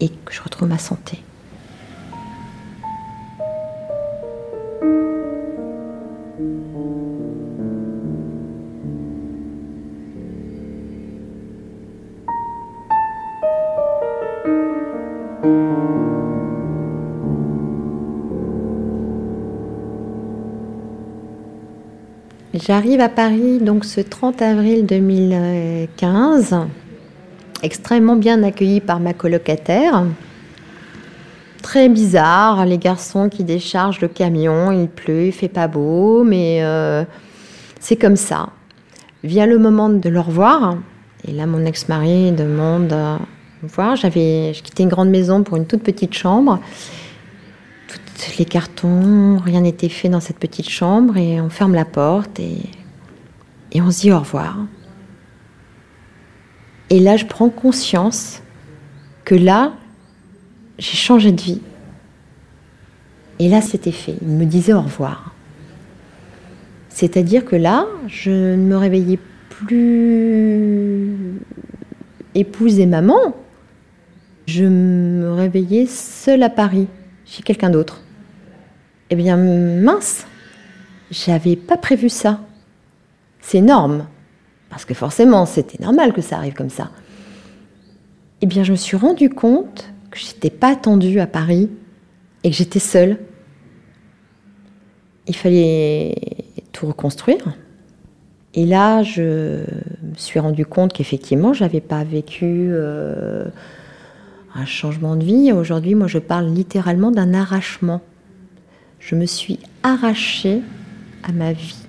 et 0.00 0.08
que 0.08 0.32
je 0.32 0.42
retrouve 0.42 0.68
ma 0.68 0.78
santé. 0.78 1.22
J'arrive 22.54 23.00
à 23.00 23.08
Paris 23.08 23.60
donc 23.60 23.86
ce 23.86 24.02
30 24.02 24.42
avril 24.42 24.84
2015, 24.84 26.54
extrêmement 27.62 28.16
bien 28.16 28.42
accueillie 28.42 28.82
par 28.82 29.00
ma 29.00 29.14
colocataire. 29.14 30.04
Très 31.62 31.88
bizarre, 31.88 32.66
les 32.66 32.76
garçons 32.76 33.30
qui 33.30 33.42
déchargent 33.42 34.02
le 34.02 34.08
camion, 34.08 34.70
il 34.70 34.88
pleut, 34.88 35.28
il 35.28 35.32
fait 35.32 35.48
pas 35.48 35.66
beau, 35.66 36.24
mais 36.24 36.58
euh, 36.62 37.04
c'est 37.80 37.96
comme 37.96 38.16
ça. 38.16 38.50
Vient 39.24 39.46
le 39.46 39.58
moment 39.58 39.88
de 39.88 40.10
le 40.10 40.20
revoir, 40.20 40.76
et 41.26 41.32
là 41.32 41.46
mon 41.46 41.64
ex-mari 41.64 42.32
demande 42.32 42.92
à 42.92 43.18
voir. 43.62 43.96
J'avais, 43.96 44.52
je 44.52 44.62
quittais 44.62 44.82
une 44.82 44.90
grande 44.90 45.08
maison 45.08 45.42
pour 45.42 45.56
une 45.56 45.64
toute 45.64 45.82
petite 45.82 46.12
chambre 46.12 46.60
les 48.38 48.44
cartons, 48.44 49.38
rien 49.38 49.60
n'était 49.60 49.88
fait 49.88 50.08
dans 50.08 50.20
cette 50.20 50.38
petite 50.38 50.68
chambre 50.68 51.16
et 51.16 51.40
on 51.40 51.50
ferme 51.50 51.74
la 51.74 51.84
porte 51.84 52.38
et, 52.40 52.58
et 53.72 53.80
on 53.80 53.90
se 53.90 54.00
dit 54.00 54.12
au 54.12 54.18
revoir. 54.18 54.58
Et 56.90 57.00
là, 57.00 57.16
je 57.16 57.24
prends 57.24 57.48
conscience 57.48 58.42
que 59.24 59.34
là, 59.34 59.72
j'ai 60.78 60.96
changé 60.96 61.32
de 61.32 61.40
vie. 61.40 61.60
Et 63.38 63.48
là, 63.48 63.60
c'était 63.60 63.92
fait. 63.92 64.16
Il 64.20 64.28
me 64.28 64.44
disait 64.44 64.72
au 64.72 64.82
revoir. 64.82 65.34
C'est-à-dire 66.88 67.44
que 67.44 67.56
là, 67.56 67.86
je 68.06 68.30
ne 68.30 68.68
me 68.68 68.76
réveillais 68.76 69.18
plus 69.48 71.16
épouse 72.34 72.78
et 72.78 72.86
maman. 72.86 73.34
Je 74.46 74.64
me 74.64 75.32
réveillais 75.32 75.86
seule 75.86 76.42
à 76.42 76.50
Paris, 76.50 76.88
chez 77.32 77.42
quelqu'un 77.42 77.70
d'autre. 77.70 78.02
Eh 79.08 79.16
bien, 79.16 79.38
mince, 79.38 80.26
j'avais 81.10 81.56
pas 81.56 81.78
prévu 81.78 82.10
ça. 82.10 82.40
C'est 83.40 83.58
énorme, 83.58 84.06
parce 84.68 84.84
que 84.84 84.92
forcément, 84.92 85.46
c'était 85.46 85.82
normal 85.82 86.12
que 86.12 86.20
ça 86.20 86.36
arrive 86.36 86.52
comme 86.52 86.68
ça. 86.68 86.90
Eh 88.42 88.46
bien, 88.46 88.64
je 88.64 88.72
me 88.72 88.76
suis 88.76 88.98
rendu 88.98 89.30
compte 89.30 89.90
que 90.10 90.18
je 90.18 90.26
n'étais 90.26 90.50
pas 90.50 90.72
attendue 90.72 91.20
à 91.20 91.26
Paris 91.26 91.70
et 92.44 92.50
que 92.50 92.56
j'étais 92.56 92.78
seule. 92.78 93.16
Il 95.26 95.34
fallait 95.34 96.14
tout 96.72 96.86
reconstruire. 96.86 97.56
Et 98.52 98.66
là, 98.66 99.02
je 99.02 99.62
me 100.02 100.16
suis 100.16 100.38
rendu 100.38 100.66
compte 100.66 100.92
qu'effectivement, 100.92 101.54
je 101.54 101.64
n'avais 101.64 101.80
pas 101.80 102.04
vécu 102.04 102.68
euh, 102.72 103.46
un 104.54 104.66
changement 104.66 105.16
de 105.16 105.24
vie. 105.24 105.52
Aujourd'hui, 105.52 105.94
moi, 105.94 106.06
je 106.06 106.18
parle 106.18 106.46
littéralement 106.46 107.10
d'un 107.10 107.34
arrachement 107.34 108.00
je 109.02 109.16
me 109.16 109.26
suis 109.26 109.58
arrachée 109.82 110.62
à 111.24 111.32
ma 111.32 111.52
vie. 111.52 111.81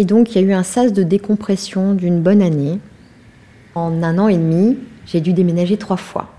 Et 0.00 0.06
donc, 0.06 0.34
il 0.34 0.40
y 0.40 0.42
a 0.42 0.48
eu 0.48 0.54
un 0.54 0.62
sas 0.62 0.94
de 0.94 1.02
décompression 1.02 1.92
d'une 1.92 2.22
bonne 2.22 2.40
année. 2.40 2.78
En 3.74 4.02
un 4.02 4.16
an 4.16 4.28
et 4.28 4.38
demi, 4.38 4.78
j'ai 5.04 5.20
dû 5.20 5.34
déménager 5.34 5.76
trois 5.76 5.98
fois. 5.98 6.30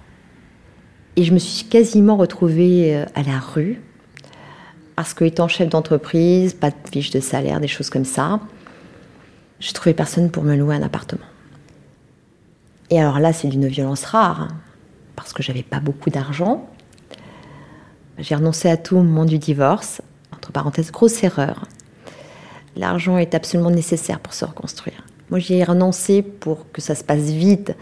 Et 1.16 1.24
je 1.24 1.32
me 1.32 1.38
suis 1.38 1.68
quasiment 1.68 2.18
retrouvée 2.18 2.96
euh, 2.96 3.06
à 3.14 3.22
la 3.22 3.38
rue. 3.38 3.80
Parce 4.96 5.14
que, 5.14 5.26
étant 5.26 5.48
chef 5.48 5.70
d'entreprise, 5.70 6.56
pas 6.56 6.72
de 6.72 6.76
fiche 6.92 7.12
de 7.12 7.20
salaire, 7.20 7.60
des 7.60 7.68
choses 7.68 7.92
comme 7.92 8.04
ça, 8.04 8.40
je 9.60 9.72
trouvais 9.74 9.94
personne 9.94 10.32
pour 10.32 10.42
me 10.42 10.56
louer 10.56 10.78
un 10.78 10.82
appartement. 10.82 11.22
Et 12.90 13.00
alors 13.00 13.20
là, 13.20 13.32
c'est 13.32 13.48
d'une 13.48 13.68
violence 13.68 14.06
rare, 14.06 14.42
hein, 14.42 14.58
parce 15.16 15.34
que 15.34 15.44
j'avais 15.44 15.62
pas 15.62 15.80
beaucoup 15.80 16.10
d'argent. 16.10 16.68
J'ai 18.18 18.34
renoncé 18.34 18.72
à 18.72 18.78
tout 18.78 18.96
au 18.96 19.04
moment 19.04 19.26
du 19.26 19.38
divorce. 19.38 20.02
Entre 20.34 20.52
parenthèses, 20.52 20.90
grosse 20.92 21.24
erreur. 21.24 21.68
L'argent 22.76 23.18
est 23.18 23.36
absolument 23.36 23.72
nécessaire 23.72 24.20
pour 24.20 24.34
se 24.34 24.46
reconstruire. 24.46 25.04
Moi, 25.30 25.40
j'y 25.40 25.56
ai 25.56 25.64
renoncé 25.64 26.22
pour 26.22 26.72
que 26.72 26.82
ça 26.82 26.96
se 26.96 27.04
passe 27.04 27.30
vite 27.30 27.74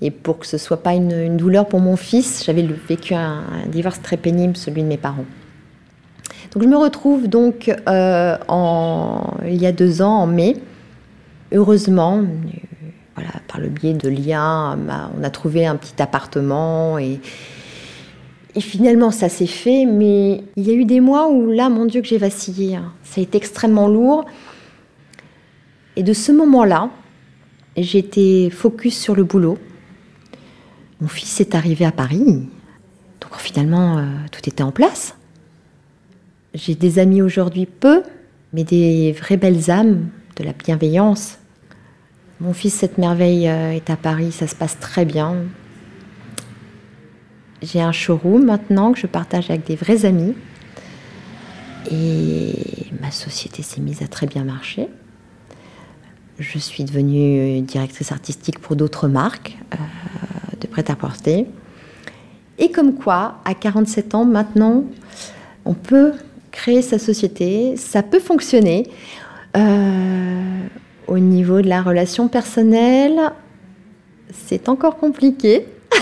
et 0.00 0.10
pour 0.10 0.38
que 0.38 0.46
ce 0.46 0.58
soit 0.58 0.82
pas 0.82 0.94
une, 0.94 1.36
douleur 1.36 1.66
pour 1.66 1.80
mon 1.80 1.96
fils. 1.96 2.44
J'avais 2.44 2.62
vécu 2.88 3.14
un, 3.14 3.42
divorce 3.66 4.00
très 4.02 4.16
pénible, 4.16 4.56
celui 4.56 4.82
de 4.82 4.88
mes 4.88 4.96
parents. 4.96 5.24
Donc, 6.52 6.62
je 6.62 6.68
me 6.68 6.76
retrouve 6.76 7.28
donc 7.28 7.70
euh, 7.88 8.36
il 9.44 9.56
y 9.56 9.66
a 9.66 9.72
deux 9.72 10.02
ans, 10.02 10.20
en 10.20 10.26
mai. 10.26 10.56
Heureusement, 11.52 12.22
voilà, 13.14 13.30
par 13.48 13.60
le 13.60 13.68
biais 13.68 13.94
de 13.94 14.08
liens, 14.08 14.78
on 15.18 15.24
a 15.24 15.30
trouvé 15.30 15.66
un 15.66 15.76
petit 15.76 16.00
appartement 16.00 16.98
et, 16.98 17.20
et 18.58 18.60
finalement, 18.60 19.12
ça 19.12 19.28
s'est 19.28 19.46
fait, 19.46 19.86
mais 19.86 20.42
il 20.56 20.66
y 20.66 20.72
a 20.72 20.74
eu 20.74 20.84
des 20.84 20.98
mois 20.98 21.30
où 21.30 21.52
là, 21.52 21.68
mon 21.68 21.84
Dieu, 21.84 22.02
que 22.02 22.08
j'ai 22.08 22.18
vacillé. 22.18 22.74
Hein. 22.74 22.92
Ça 23.04 23.20
a 23.20 23.22
été 23.22 23.38
extrêmement 23.38 23.86
lourd. 23.86 24.24
Et 25.94 26.02
de 26.02 26.12
ce 26.12 26.32
moment-là, 26.32 26.90
j'étais 27.76 28.50
focus 28.50 28.98
sur 28.98 29.14
le 29.14 29.22
boulot. 29.22 29.58
Mon 31.00 31.06
fils 31.06 31.40
est 31.40 31.54
arrivé 31.54 31.84
à 31.84 31.92
Paris, 31.92 32.24
donc 33.20 33.36
finalement, 33.36 33.98
euh, 33.98 34.06
tout 34.32 34.40
était 34.48 34.64
en 34.64 34.72
place. 34.72 35.14
J'ai 36.52 36.74
des 36.74 36.98
amis 36.98 37.22
aujourd'hui, 37.22 37.66
peu, 37.66 38.02
mais 38.52 38.64
des 38.64 39.12
vraies 39.12 39.36
belles 39.36 39.70
âmes, 39.70 40.08
de 40.34 40.42
la 40.42 40.52
bienveillance. 40.52 41.38
Mon 42.40 42.52
fils, 42.52 42.74
cette 42.74 42.98
merveille, 42.98 43.48
euh, 43.48 43.70
est 43.70 43.88
à 43.88 43.96
Paris, 43.96 44.32
ça 44.32 44.48
se 44.48 44.56
passe 44.56 44.80
très 44.80 45.04
bien. 45.04 45.44
J'ai 47.62 47.80
un 47.80 47.92
showroom 47.92 48.44
maintenant 48.44 48.92
que 48.92 48.98
je 48.98 49.06
partage 49.06 49.50
avec 49.50 49.66
des 49.66 49.76
vrais 49.76 50.04
amis. 50.04 50.34
Et 51.90 52.52
ma 53.00 53.10
société 53.10 53.62
s'est 53.62 53.80
mise 53.80 54.02
à 54.02 54.08
très 54.08 54.26
bien 54.26 54.44
marcher. 54.44 54.88
Je 56.38 56.58
suis 56.58 56.84
devenue 56.84 57.60
directrice 57.62 58.12
artistique 58.12 58.60
pour 58.60 58.76
d'autres 58.76 59.08
marques 59.08 59.58
euh, 59.74 59.76
de 60.60 60.66
prêt-à-porter. 60.68 61.46
Et 62.58 62.70
comme 62.70 62.94
quoi, 62.94 63.38
à 63.44 63.54
47 63.54 64.14
ans 64.14 64.24
maintenant, 64.24 64.84
on 65.64 65.74
peut 65.74 66.12
créer 66.52 66.82
sa 66.82 66.98
société, 66.98 67.76
ça 67.76 68.02
peut 68.02 68.20
fonctionner. 68.20 68.88
Euh, 69.56 70.66
au 71.06 71.18
niveau 71.18 71.60
de 71.62 71.68
la 71.68 71.82
relation 71.82 72.28
personnelle, 72.28 73.32
c'est 74.32 74.68
encore 74.68 74.98
compliqué. 74.98 75.66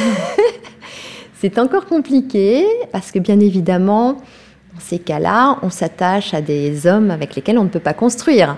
c'est 1.40 1.58
encore 1.58 1.86
compliqué 1.86 2.66
parce 2.92 3.12
que 3.12 3.18
bien 3.18 3.40
évidemment, 3.40 4.14
dans 4.14 4.80
ces 4.80 4.98
cas-là, 4.98 5.58
on 5.62 5.70
s'attache 5.70 6.32
à 6.34 6.40
des 6.40 6.86
hommes 6.86 7.10
avec 7.10 7.34
lesquels 7.34 7.58
on 7.58 7.64
ne 7.64 7.68
peut 7.68 7.80
pas 7.80 7.94
construire. 7.94 8.56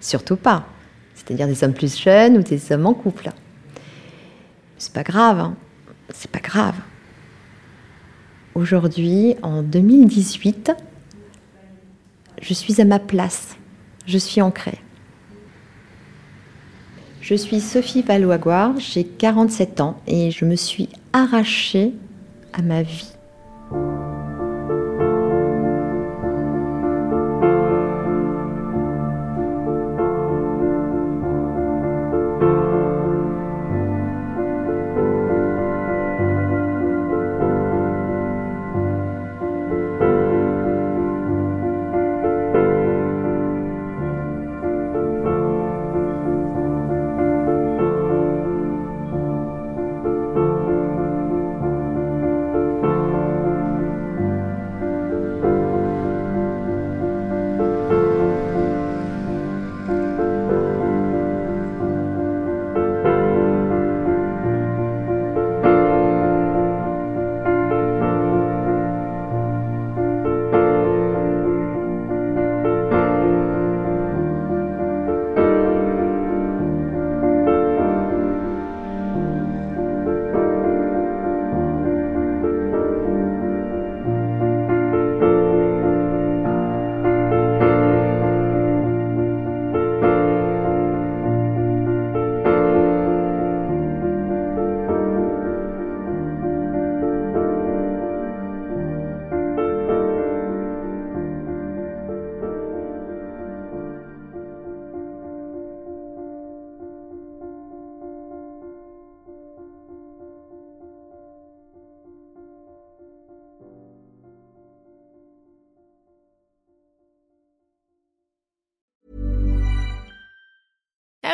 Surtout 0.00 0.36
pas. 0.36 0.66
C'est-à-dire 1.14 1.46
des 1.46 1.64
hommes 1.64 1.74
plus 1.74 1.98
jeunes 1.98 2.38
ou 2.38 2.42
des 2.42 2.72
hommes 2.72 2.86
en 2.86 2.94
couple. 2.94 3.30
C'est 4.78 4.92
pas 4.92 5.02
grave. 5.02 5.40
Hein. 5.40 5.56
C'est 6.12 6.30
pas 6.30 6.40
grave. 6.40 6.74
Aujourd'hui, 8.54 9.36
en 9.42 9.62
2018, 9.62 10.72
je 12.40 12.54
suis 12.54 12.80
à 12.80 12.84
ma 12.84 12.98
place. 12.98 13.56
Je 14.06 14.18
suis 14.18 14.42
ancrée. 14.42 14.78
Je 17.20 17.34
suis 17.36 17.60
Sophie 17.60 18.02
Valois-Gouard, 18.02 18.78
j'ai 18.78 19.04
47 19.04 19.80
ans 19.80 20.00
et 20.08 20.32
je 20.32 20.44
me 20.44 20.56
suis 20.56 20.88
arrachée 21.12 21.94
à 22.52 22.62
ma 22.62 22.82
vie. 22.82 23.12